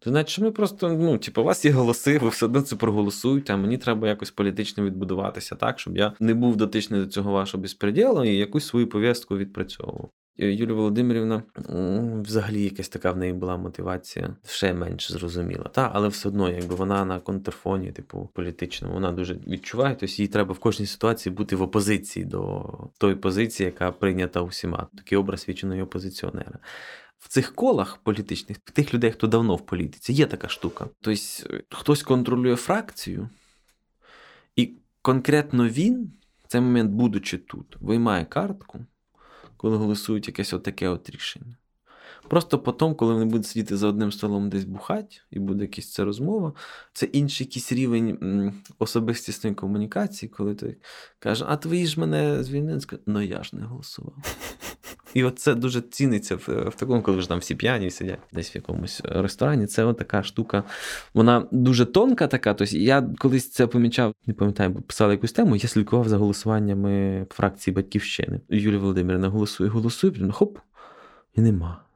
[0.00, 3.54] Це значить, ми просто, ну, типу, у вас є голоси, ви все одно це проголосуєте,
[3.54, 7.62] а мені треба якось політично відбудуватися так, щоб я не був дотичний до цього вашого
[7.62, 10.10] безпреділу і якусь свою пов'язку відпрацьовував.
[10.38, 11.42] Юлія Володимирівна,
[12.22, 15.64] взагалі якась така в неї була мотивація, ще менш зрозуміла.
[15.64, 20.28] Та, але все одно, якби вона на контрфоні, типу, політичному, вона дуже відчуває, тобто їй
[20.28, 22.64] треба в кожній ситуації бути в опозиції до
[22.98, 24.86] тої позиції, яка прийнята усіма.
[24.96, 26.58] Такий образ віченого опозиціонера.
[27.18, 30.88] В цих колах політичних, тих людей, хто давно в політиці, є така штука.
[31.00, 31.20] Тобто
[31.70, 33.28] хтось контролює фракцію,
[34.56, 36.12] і конкретно він,
[36.44, 38.86] в цей момент, будучи тут, виймає картку
[39.58, 41.56] коли голосують якесь отаке от рішення.
[42.28, 46.04] Просто потім, коли вони будуть сидіти за одним столом десь бухать, і буде якась ця
[46.04, 46.52] розмова,
[46.92, 50.76] це інший якийсь рівень особистісної комунікації, коли ти
[51.18, 54.14] кажеш, а твої ж мене звільнили, ну я ж не голосував.
[55.14, 58.54] І от це дуже ціниться в, в такому, коли вже там всі п'яні сидять десь
[58.54, 59.66] в якомусь ресторані.
[59.66, 60.64] Це от така штука,
[61.14, 62.54] вона дуже тонка така.
[62.54, 65.56] Тобто я колись це помічав, не пам'ятаю, писали якусь тему.
[65.56, 68.40] Я слідкував за голосуваннями фракції Батьківщини.
[68.48, 70.58] Юлія Володимирівна голосує, голосує, хоп,
[71.34, 71.87] і нема.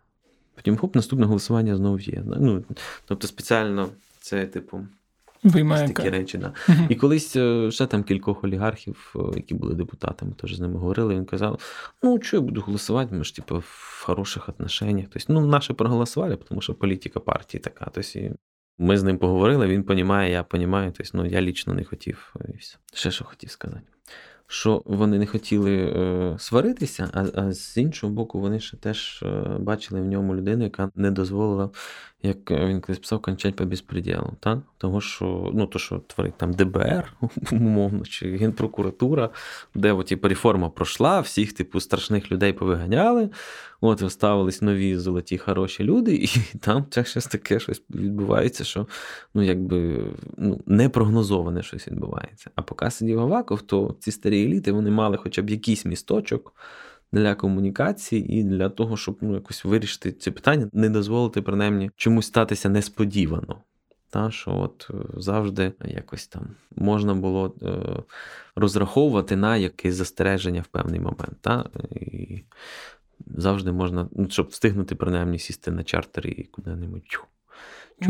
[0.62, 2.22] Потім хоп, наступне голосування знову є.
[2.26, 2.64] Ну,
[3.04, 3.88] Тобто спеціально
[4.20, 4.86] це, типу.
[5.42, 6.52] Виймає такі речі, да.
[6.68, 6.86] Uh-huh.
[6.88, 11.14] І колись е, ще там кількох олігархів, е, які були депутатами, теж з ними говорили.
[11.14, 11.60] Він казав:
[12.02, 15.06] ну, що я буду голосувати, ми ж типу, в хороших отношеннях.
[15.12, 17.90] Тобто, ну, наші проголосували, тому що політика партії така.
[17.94, 18.20] Тобто,
[18.78, 20.92] ми з ним поговорили, він розуміє, я розумію.
[20.96, 22.34] Тобто, ну, я лічно не хотів.
[22.54, 22.78] І все.
[22.94, 23.91] Ще що хотів сказати.
[24.52, 29.56] Що вони не хотіли е, сваритися, а, а з іншого боку, вони ще теж е,
[29.60, 31.70] бачили в ньому людину, яка не дозволила,
[32.22, 34.32] як він колись писав, кончать по безпреділу.
[34.40, 34.58] Так?
[34.78, 37.12] Того, що ну, то, що творить там ДБР,
[37.52, 39.30] умовно, чи Генпрокуратура,
[39.74, 43.30] де от, типу, реформа пройшла, всіх типу страшних людей повиганяли.
[43.80, 46.14] От вставились нові золоті хороші люди,
[46.54, 48.86] і там щось таке щось відбувається, що
[49.34, 50.04] ну, якби
[50.36, 52.50] ну, непрогнозоване щось відбувається.
[52.54, 56.54] А поки сидів Аваков, то ці старі еліти вони мали хоча б якийсь місточок
[57.12, 62.26] для комунікації і для того, щоб ну, якось вирішити ці питання, не дозволити принаймні чомусь
[62.26, 63.62] статися несподівано.
[64.10, 66.46] Та, що от е, завжди якось там
[66.76, 68.02] можна було е,
[68.56, 71.36] розраховувати на якесь застереження в певний момент.
[71.40, 71.70] Та?
[71.90, 72.44] І
[73.26, 77.02] завжди можна, ну, щоб встигнути принаймні сісти на чартер і куди-небудь.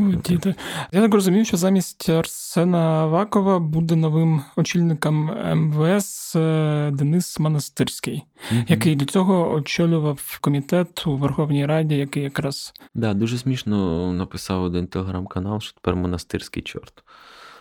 [0.00, 0.55] Діти.
[0.92, 8.64] Я так розумію, що замість Арсена Авакова буде новим очільником МВС е, Денис Монастирський, mm
[8.68, 12.72] який до цього очолював комітет у Верховній Раді, який якраз.
[12.94, 17.05] Да, дуже смішно написав один телеграм-канал, що тепер монастирський чорт.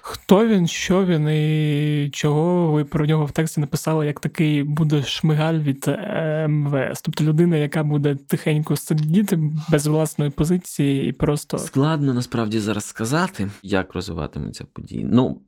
[0.03, 5.03] Хто він, що він і чого ви про нього в тексті написали, як такий буде
[5.03, 7.01] шмигаль від е, МВС?
[7.05, 11.57] Тобто людина, яка буде тихенько сидіти без власної позиції і просто.
[11.57, 15.07] Складно насправді зараз сказати, як розвиватимуться події.
[15.11, 15.41] Ну,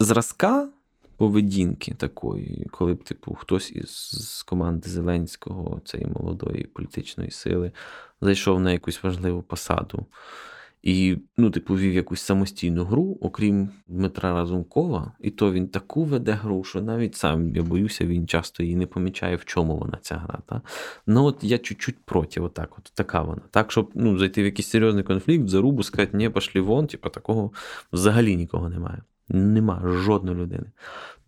[0.00, 0.68] зразка
[1.16, 7.72] поведінки такої, коли б, типу, хтось із команди Зеленського, цієї молодої політичної сили,
[8.20, 10.06] зайшов на якусь важливу посаду.
[10.86, 16.32] І, ну, типу, вів якусь самостійну гру, окрім Дмитра Разумкова, і то він таку веде
[16.32, 20.14] гру, що навіть сам я боюся, він часто її не помічає, в чому вона ця
[20.14, 20.38] гра.
[20.46, 20.62] Та?
[21.06, 23.42] Ну от я чуть-чуть проти, отак, от така вона.
[23.50, 27.52] Так, щоб ну, зайти в якийсь серйозний конфлікт, зарубу, сказати, ні, пошлі вон, типу, такого
[27.92, 29.02] взагалі нікого немає.
[29.28, 30.66] Нема жодної людини.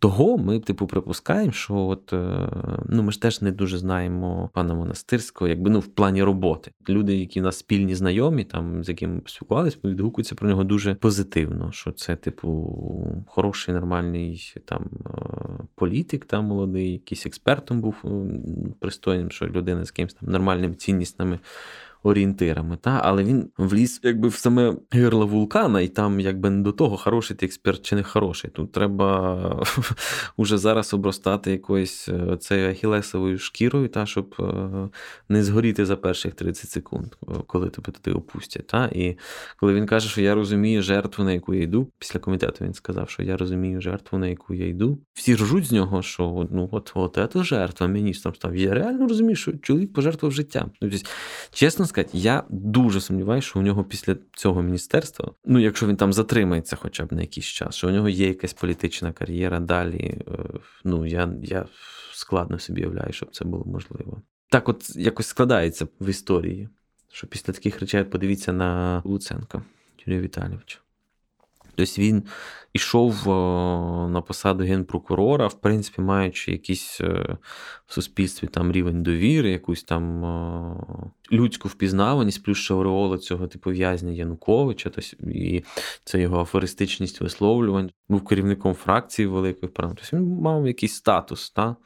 [0.00, 2.48] Того ми, типу, припускаємо, що от е,
[2.88, 6.70] ну ми ж теж не дуже знаємо пана монастирського, якби ну в плані роботи.
[6.88, 11.72] Люди, які в нас спільні знайомі, там з якими спілкувалися, відгукуються про нього дуже позитивно.
[11.72, 15.10] Що це, типу, хороший, нормальний там е,
[15.74, 17.94] політик, там молодий, якийсь експертом був
[18.80, 21.38] пристойним, що людина з якимось там нормальними ціннісними
[22.02, 22.76] орієнтирами.
[22.76, 23.00] Та?
[23.04, 27.36] Але він вліз якби в саме гирло вулкана, і там якби не до того, хороший
[27.36, 28.50] ти експерт чи не хороший.
[28.50, 29.66] Тут треба
[30.36, 34.44] уже зараз обростати якоюсь е, цією ахілесовою шкірою, та, щоб е,
[35.28, 38.66] не згоріти за перших 30 секунд, е, коли тебе туди опустять.
[38.66, 38.86] Та?
[38.86, 39.18] І
[39.56, 43.10] коли він каже, що я розумію жертву, на яку я йду, після комітету він сказав,
[43.10, 44.98] що я розумію жертву, на яку я йду.
[45.12, 48.56] Всі ржуть з нього, що ну от от це жертва міністром став.
[48.56, 50.70] Я реально розумію, що чоловік пожертвував життям.
[50.82, 50.90] Ну,
[51.50, 56.12] чесно сказати, я дуже сумніваюся, що у нього після цього міністерства, ну якщо він там
[56.12, 60.22] затримається хоча б на якийсь час, що у нього є якась політична кар'єра далі.
[60.28, 60.32] Е,
[60.84, 61.66] ну я, я
[62.12, 64.22] складно собі уявляю, щоб це було можливо.
[64.50, 66.68] Так, от якось складається в історії,
[67.12, 69.62] що після таких речей подивіться на Луценка
[70.06, 70.78] Юрія Віталійовича.
[71.78, 72.22] Тобто він
[72.72, 73.28] ішов
[74.10, 77.36] на посаду генпрокурора, в принципі, маючи якийсь е,
[77.86, 80.24] в суспільстві там рівень довіри, якусь там
[81.32, 82.74] людську впізнаваність, плюс ще
[83.18, 85.64] цього типу в'язня Януковича, тобто, і
[86.04, 91.76] це його афористичність висловлювань, був керівником фракції великої Тобто Він мав якийсь статус, та?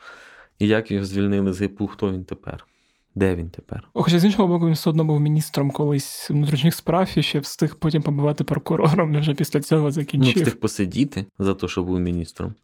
[0.59, 2.67] і як його звільнили з ГПУ, хто він тепер?
[3.15, 3.89] Де він тепер?
[3.95, 7.77] Хоча з іншого боку, він все одно був міністром колись внутрішніх справ і ще встиг
[7.77, 10.33] потім побувати прокурором, вже після цього закінчив.
[10.37, 12.55] Ну, встиг посидіти за те, що був міністром,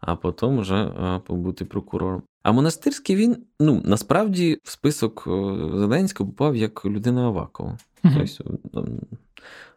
[0.00, 0.90] а потім вже
[1.26, 2.22] побути прокурором.
[2.42, 5.30] А монастирський він ну насправді в список е,
[5.78, 7.78] Зеленського попав як людина Авакова.
[8.04, 8.40] Uh-huh.
[8.72, 8.84] Тобто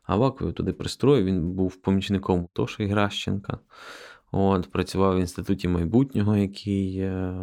[0.04, 3.58] Аваков туди пристроїв, він був помічником Тоші Гращенка.
[4.32, 7.34] От, Працював в інституті майбутнього, який е,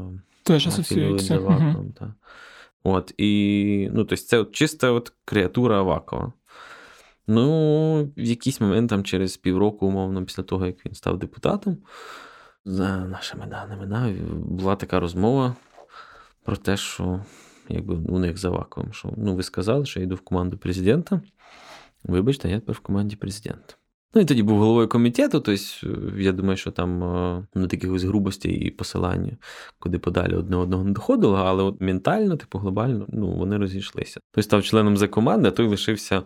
[0.42, 1.38] теж асоціюється.
[1.38, 2.12] Uh-huh.
[2.84, 6.32] От, і, ну, тобто це от чиста от креатура Авакова.
[7.26, 11.76] Ну, в якийсь момент, там, через півроку, умовно, після того, як він став депутатом,
[12.64, 15.56] за нашими даними, була така розмова
[16.44, 17.24] про те, що
[17.68, 21.20] якби у них за Аваковим, що ну, ви сказали, що я йду в команду президента.
[22.04, 23.74] Вибачте, я тепер в команді президента.
[24.14, 25.64] Ну і тоді був головою комітету, тобто
[26.18, 26.98] я думаю, що там
[27.54, 29.36] ну, таких ось грубостей і посилання,
[29.78, 34.20] куди подалі одне одного не доходило, але от ментально, типу, глобально, ну, вони розійшлися.
[34.32, 36.22] Той став членом за команди, а той лишився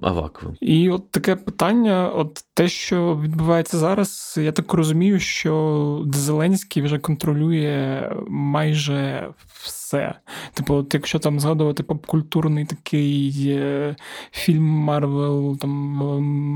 [0.00, 0.56] Аваковим.
[0.60, 6.98] І от таке питання: от те, що відбувається зараз, я так розумію, що Зеленський вже
[6.98, 9.28] контролює майже
[9.64, 10.14] все.
[10.54, 13.96] Типу, от якщо там згадувати попкультурний такий е,
[14.30, 15.70] фільм Марвел, там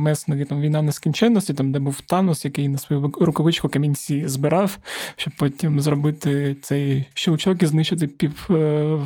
[0.03, 4.79] месники там війна нескінченності, там де був Танос, який на свою рукавичку камінці збирав,
[5.17, 8.99] щоб потім зробити цей щелчок і знищити пів е,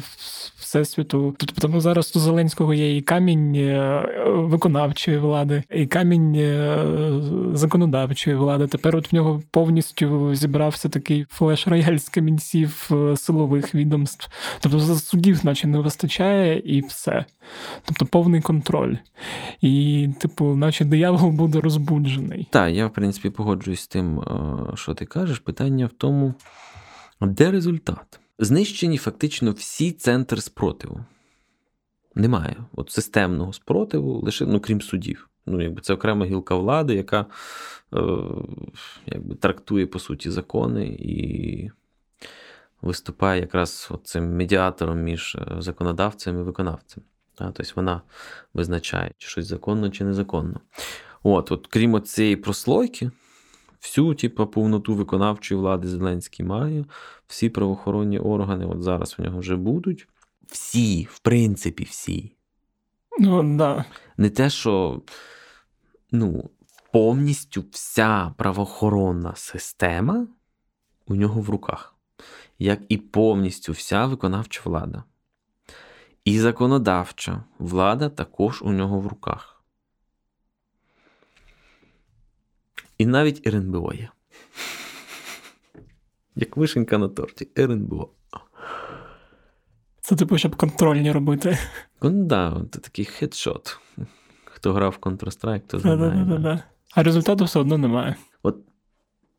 [0.57, 1.35] всесвіту.
[1.39, 6.79] Тобто тому зараз у Зеленського є і камінь е, виконавчої влади, і камінь е,
[7.53, 8.67] законодавчої влади.
[8.67, 14.29] Тепер от в нього повністю зібрався такий флеш-рояль з камінців е, силових відомств.
[14.61, 17.25] Тобто судів, наче не вистачає, і все.
[17.85, 18.97] Тобто повний контроль.
[19.61, 22.49] І, типу, наче диявол буде розбуджений.
[22.51, 24.23] Так, я в принципі погоджуюсь з тим,
[24.75, 25.39] що ти кажеш.
[25.39, 26.35] Питання в тому,
[27.21, 28.21] де результат?
[28.39, 31.01] Знищені фактично всі центри спротиву.
[32.15, 35.29] Немає от системного спротиву, лише ну, крім судів.
[35.47, 37.27] Ну, якби Це окрема гілка влади, яка
[37.95, 38.01] е,
[39.07, 41.71] якби, трактує, по суті, закони і
[42.83, 47.03] виступає якраз цим медіатором між е, законодавцем і виконавцем.
[47.35, 48.03] Тобто вона
[48.55, 50.61] визначає, чи щось законно, чи незаконно.
[51.23, 53.11] От, от Крім цієї прослойки,
[53.81, 56.85] всю типу, повноту виконавчої влади Зеленський має,
[57.27, 60.09] всі правоохоронні органи от зараз в нього вже будуть.
[60.51, 62.37] Всі, в принципі, всі.
[63.19, 63.85] Ну, да.
[64.17, 65.03] Не те, що
[66.13, 66.51] ну,
[66.93, 70.27] повністю вся правоохоронна система
[71.07, 71.95] у нього в руках,
[72.59, 75.05] як і повністю вся виконавча влада.
[76.25, 79.65] І законодавча влада також у нього в руках.
[82.99, 84.11] І навіть РНБО є.
[86.35, 88.11] Як вишенька на торті, РНБО.
[90.11, 91.59] Це типу, щоб контрольні робити.
[92.03, 93.79] Ну, да, це такий хедшот.
[94.45, 95.97] Хто грав в Counter-Strike, то знає.
[95.97, 96.63] Да, да, да,
[96.95, 98.17] а результату все одно немає.
[98.43, 98.57] От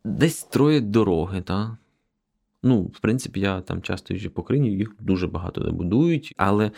[0.06, 1.72] десь строять дороги, так?
[2.64, 6.72] Ну, в принципі, я там часто їжджу по країні, їх дуже багато не будують, але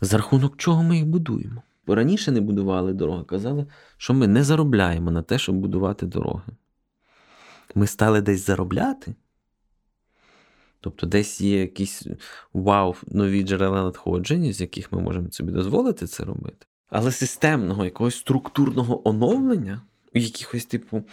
[0.00, 1.62] за рахунок чого ми їх будуємо?
[1.86, 3.66] Бо раніше не будували дороги, казали,
[3.96, 6.52] що ми не заробляємо на те, щоб будувати дороги.
[7.74, 9.14] Ми стали десь заробляти.
[10.80, 12.06] Тобто, десь є якісь
[12.52, 16.66] вау, нові джерела надходження, з яких ми можемо собі дозволити це робити.
[16.90, 19.82] Але системного якогось структурного оновлення,
[20.14, 21.04] якихось, типу,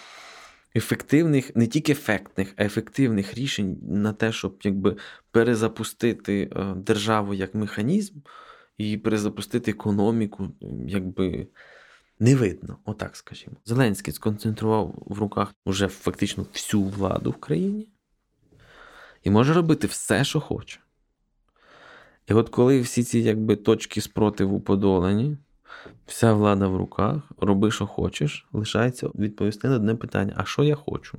[0.76, 4.96] ефективних, не тільки ефектних, а ефективних рішень на те, щоб якби
[5.32, 8.20] перезапустити е, державу як механізм
[8.78, 10.52] і перезапустити економіку,
[10.88, 11.48] якби
[12.20, 13.56] не видно, отак скажімо.
[13.66, 17.90] Зеленський сконцентрував в руках уже фактично всю владу в країні
[19.26, 20.80] і може робити все, що хоче.
[22.28, 25.38] І от коли всі ці якби, точки спротиву подолані,
[26.06, 30.76] вся влада в руках, роби, що хочеш, лишається відповісти на одне питання: а що я
[30.76, 31.18] хочу?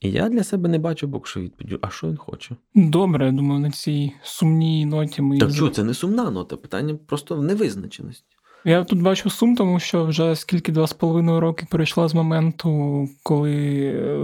[0.00, 2.56] І я для себе не бачу поки що відповіді, а що він хоче.
[2.74, 5.38] Добре, я думаю, на цій сумній ноті ми.
[5.38, 8.33] Так що, це не сумна нота, питання просто в невизначеності.
[8.64, 13.08] Я тут бачу сум, тому що вже скільки два з половиною роки пройшло з моменту,
[13.22, 13.50] коли.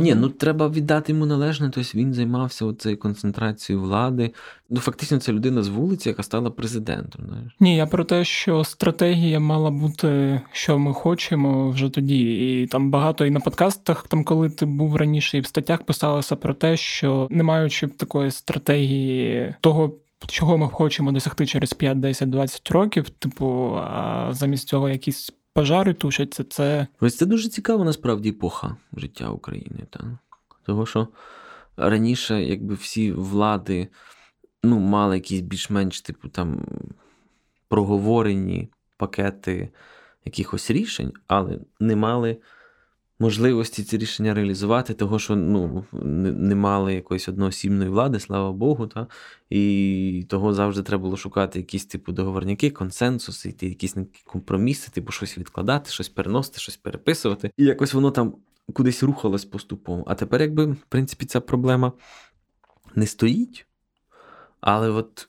[0.00, 4.30] Ні, ну треба віддати йому належне, тобто він займався цією концентрацією влади.
[4.70, 7.24] Ну, фактично, це людина з вулиці, яка стала президентом.
[7.28, 7.56] знаєш.
[7.60, 12.20] Ні, я про те, що стратегія мала бути, що ми хочемо вже тоді.
[12.62, 16.36] І там багато і на подкастах, там, коли ти був раніше, і в статтях писалося
[16.36, 19.94] про те, що не маючи такої стратегії того
[20.26, 25.94] чого ми хочемо досягти через 5, 10, 20 років, типу, а замість цього якісь пожари
[25.94, 26.86] тушаться, це.
[27.00, 29.86] Ось це дуже цікава насправді епоха життя України.
[29.90, 30.04] Так?
[30.66, 31.08] Того, що
[31.76, 33.88] раніше, якби всі влади
[34.62, 36.64] ну, мали якісь більш-менш, типу, там
[37.68, 39.68] проговорені пакети
[40.24, 42.36] якихось рішень, але не мали
[43.20, 48.86] можливості ці рішення реалізувати, того, що ну, не мали якоїсь одноосібної влади, слава Богу.
[48.86, 49.06] Та?
[49.50, 55.38] І того завжди треба було шукати якісь типу договорняки, консенсуси, йти якісь компроміси, типу щось
[55.38, 57.50] відкладати, щось переносити, щось переписувати.
[57.56, 58.34] І якось воно там
[58.72, 60.04] кудись рухалось поступово.
[60.06, 61.92] А тепер, якби, в принципі, ця проблема
[62.94, 63.66] не стоїть,
[64.60, 65.26] але от.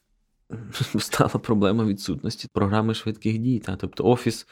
[0.99, 3.59] Стала проблема відсутності програми швидких дій.
[3.59, 3.75] Та?
[3.75, 4.47] Тобто Офіс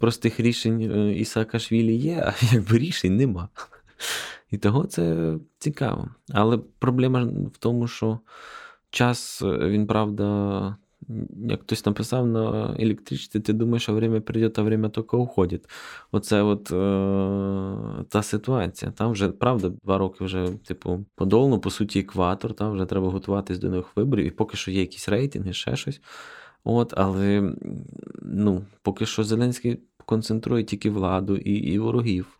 [0.00, 3.48] простих рішень е, Ісаакашвілі є, а якби рішень нема.
[4.50, 6.08] І того це цікаво.
[6.32, 8.18] Але проблема в тому, що
[8.90, 10.76] час, е, він правда,
[11.48, 15.64] як хтось написав на електричці, ти думаєш, що время прийде, а время тільки уходить.
[16.12, 18.90] Оце от е, та ситуація.
[18.90, 23.58] Там вже, правда, два роки вже, типу, подолно, по суті, екватор, там вже треба готуватись
[23.58, 26.00] до нових виборів, і поки що є якісь рейтинги, ще щось.
[26.64, 27.52] От, але
[28.22, 29.80] ну, поки що Зеленський
[30.10, 32.38] концентрує тільки владу і і ворогів.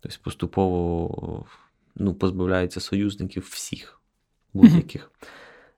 [0.00, 1.46] Тобто поступово
[1.94, 4.00] ну, позбавляється союзників всіх
[4.52, 5.10] будь-яких.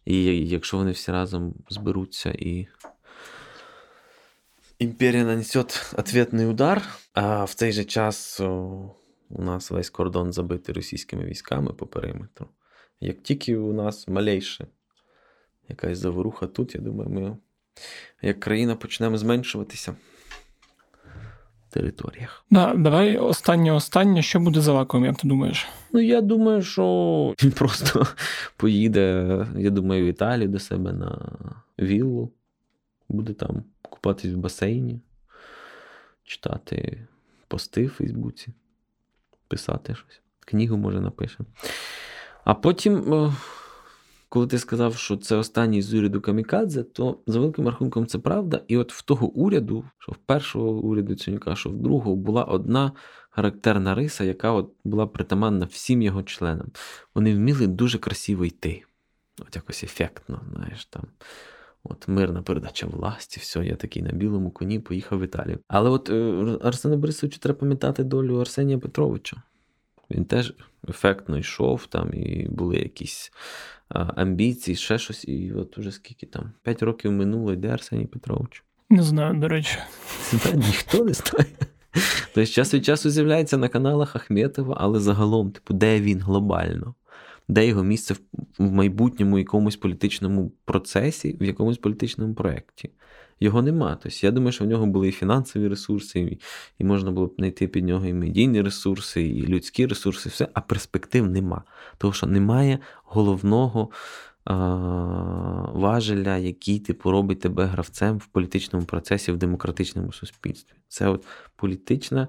[0.04, 2.66] І якщо вони всі разом зберуться і.
[4.78, 11.24] Імперія нанесет ответний удар, а в цей же час у нас весь кордон забитий російськими
[11.24, 12.48] військами по периметру.
[13.00, 14.66] Як тільки у нас малейше
[15.68, 17.36] якась заворуха тут, я думаю, ми
[18.22, 19.96] як країна почнемо зменшуватися
[21.68, 22.44] територіях.
[22.50, 25.66] Да, Давай останнє останнє, що буде за лаком, як ти думаєш?
[25.92, 28.06] Ну, я думаю, що він просто
[28.56, 31.32] поїде, я думаю, в Італію до себе на
[31.78, 32.32] віллу,
[33.08, 35.00] буде там купатись в басейні,
[36.24, 37.06] читати
[37.48, 38.48] пости в Фейсбуці,
[39.48, 40.20] писати щось.
[40.40, 41.38] Книгу, може, напише.
[42.44, 43.32] А потім, е,
[44.28, 48.60] коли ти сказав, що це останній з уряду Камікадзе, то за великим рахунком це правда.
[48.68, 52.92] І от в того уряду, що в першого уряду Цюнька, що в другого, була одна
[53.30, 56.66] характерна риса, яка от була притаманна всім його членам.
[57.14, 58.82] Вони вміли дуже красиво йти.
[59.40, 61.04] От якось ефектно, знаєш, там.
[61.84, 65.58] От мирна передача власті, все, я такий на білому коні поїхав в Італію.
[65.68, 69.42] Але от е, Арсену Борисовичу треба пам'ятати долю Арсенія Петровича.
[70.10, 70.54] Він теж
[70.88, 73.32] ефектно йшов там, і були якісь
[73.88, 75.24] а, амбіції, ще щось.
[75.24, 76.52] І от уже скільки там?
[76.62, 78.64] П'ять років минуло, йде Арсеній Петрович.
[78.90, 79.78] Не знаю, до речі.
[80.54, 81.46] Ніхто не знає.
[82.34, 86.94] Тобто час від часу з'являється на каналах Ахметова, але загалом, типу, де він глобально?
[87.48, 88.14] Де його місце
[88.58, 92.90] в майбутньому якомусь політичному процесі, в якомусь політичному проєкті?
[93.40, 93.98] Його нема.
[94.02, 96.40] Тобто, я думаю, що в нього були і фінансові ресурси, і,
[96.78, 100.60] і можна було б знайти під нього і медійні ресурси, і людські ресурси, все, а
[100.60, 101.62] перспектив нема.
[101.98, 103.90] Тому що немає головного
[104.44, 104.54] а,
[105.72, 110.76] важеля, який типу робить тебе гравцем в політичному процесі в демократичному суспільстві.
[110.88, 111.26] Це от
[111.56, 112.28] політична.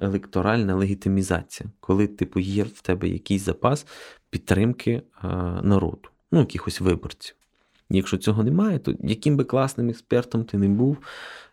[0.00, 3.86] Електоральна легітимізація, коли типу є в тебе якийсь запас
[4.30, 5.02] підтримки
[5.62, 7.36] народу, ну якихось виборців.
[7.90, 10.98] Якщо цього немає, то яким би класним експертом ти не був,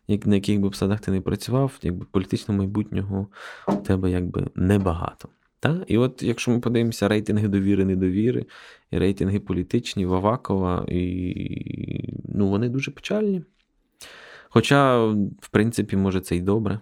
[0.07, 3.27] як на яких би посадах ти не працював, якби політичного майбутнього
[3.67, 5.29] у тебе якби небагато.
[5.59, 5.83] Та?
[5.88, 8.45] І от якщо ми подивимося рейтинги довіри, недовіри,
[8.91, 13.43] і рейтинги політичні, Вавакова, і ну, вони дуже печальні.
[14.49, 15.05] Хоча,
[15.39, 16.79] в принципі, може, це й добре.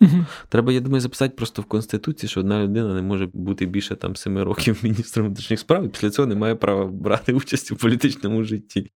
[0.00, 0.26] Угу.
[0.48, 4.16] Треба, я думаю, записати просто в Конституції, що одна людина не може бути більше там
[4.16, 8.44] семи років міністром внутрішніх справ, і після цього не має права брати участь у політичному
[8.44, 8.90] житті.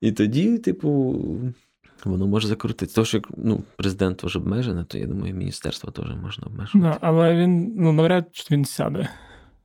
[0.00, 1.20] І тоді, типу,
[2.04, 2.94] воно може закрутитися.
[2.94, 6.78] Тому що ну, президент теж обмежений, то я думаю, міністерство теж можна обмежити.
[6.78, 9.08] Да, але він ну, навряд чи він сяде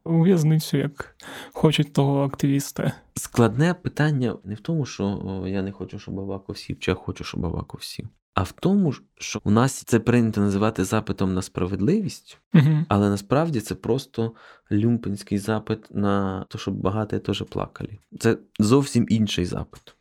[0.04, 1.16] у в'язницю, як
[1.54, 2.94] хочуть того активіста.
[3.16, 7.24] Складне питання не в тому, що я не хочу, щоб Аваков сів, чи я хочу,
[7.24, 8.08] щоб Аваков сів.
[8.34, 12.86] А в тому, що у нас це прийнято називати запитом на справедливість, угу.
[12.88, 14.32] але насправді це просто
[14.72, 17.98] люмпенський запит на те, щоб багаті теж плакали.
[18.20, 19.96] Це зовсім інший запит.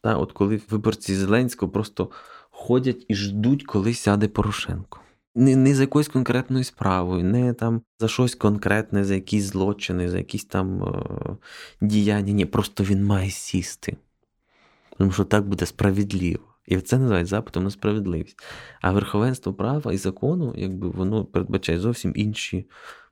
[0.00, 2.10] Та, От коли виборці Зеленського просто
[2.50, 5.00] ходять і ждуть, коли сяде Порошенко.
[5.34, 10.18] Не не за якоюсь конкретною справою, не там за щось конкретне, за якісь злочини, за
[10.18, 11.36] якісь там е-
[11.80, 12.32] діяння.
[12.32, 13.96] Ні, просто він має сісти.
[14.98, 16.55] Тому що так буде справедливо.
[16.66, 18.42] І це називають запитом на справедливість.
[18.80, 22.66] А верховенство права і закону, якби воно передбачає зовсім інші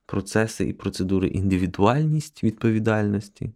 [0.06, 3.52] процеси і процедури, індивідуальність відповідальності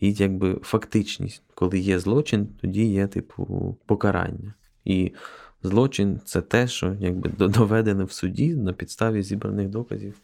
[0.00, 1.42] і якби фактичність.
[1.54, 4.54] Коли є злочин, тоді є типу покарання.
[4.84, 5.12] І
[5.62, 10.14] злочин це те, що якби доведене в суді на підставі зібраних доказів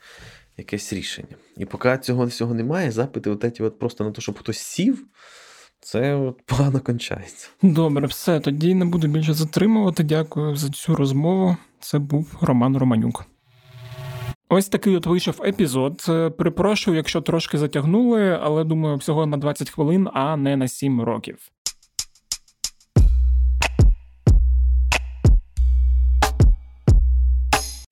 [0.57, 1.37] якесь рішення.
[1.57, 5.07] І поки цього всього немає, запити от, от просто на те, щоб хтось сів
[5.81, 7.49] це от погано кончається.
[7.63, 8.41] Добре, все.
[8.41, 10.03] Тоді не буду більше затримувати.
[10.03, 11.57] Дякую за цю розмову.
[11.81, 13.25] Це був Роман Романюк.
[14.49, 16.07] Ось такий от вийшов епізод.
[16.39, 21.39] Припрошую, якщо трошки затягнули, але думаю, всього на 20 хвилин, а не на 7 років.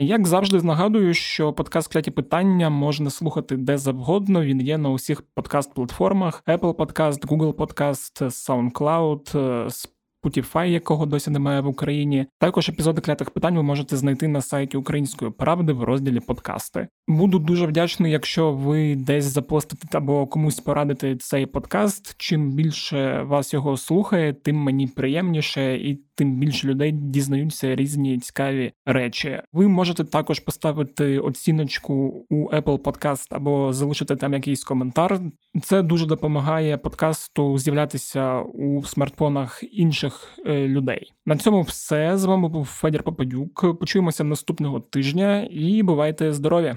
[0.09, 4.45] Як завжди нагадую, що подкаст кляті питання можна слухати де завгодно.
[4.45, 9.35] Він є на усіх подкаст-платформах: Apple Podcast, Google Podcast, SoundCloud,
[10.25, 12.27] Spotify, якого досі немає в Україні.
[12.39, 16.89] Також епізоди клятих питань ви можете знайти на сайті Української правди в розділі подкасти.
[17.09, 22.15] Буду дуже вдячний, якщо ви десь запостите або комусь порадите цей подкаст.
[22.19, 28.73] Чим більше вас його слухає, тим мені приємніше і тим більше людей дізнаються різні цікаві
[28.87, 29.41] речі.
[29.53, 35.21] Ви можете також поставити оціночку у Apple Podcast або залишити там якийсь коментар.
[35.63, 41.13] Це дуже допомагає подкасту з'являтися у смартфонах інших е, людей.
[41.27, 43.79] На цьому все з вами був Федір Попадюк.
[43.79, 46.77] Почуємося наступного тижня і бувайте здорові!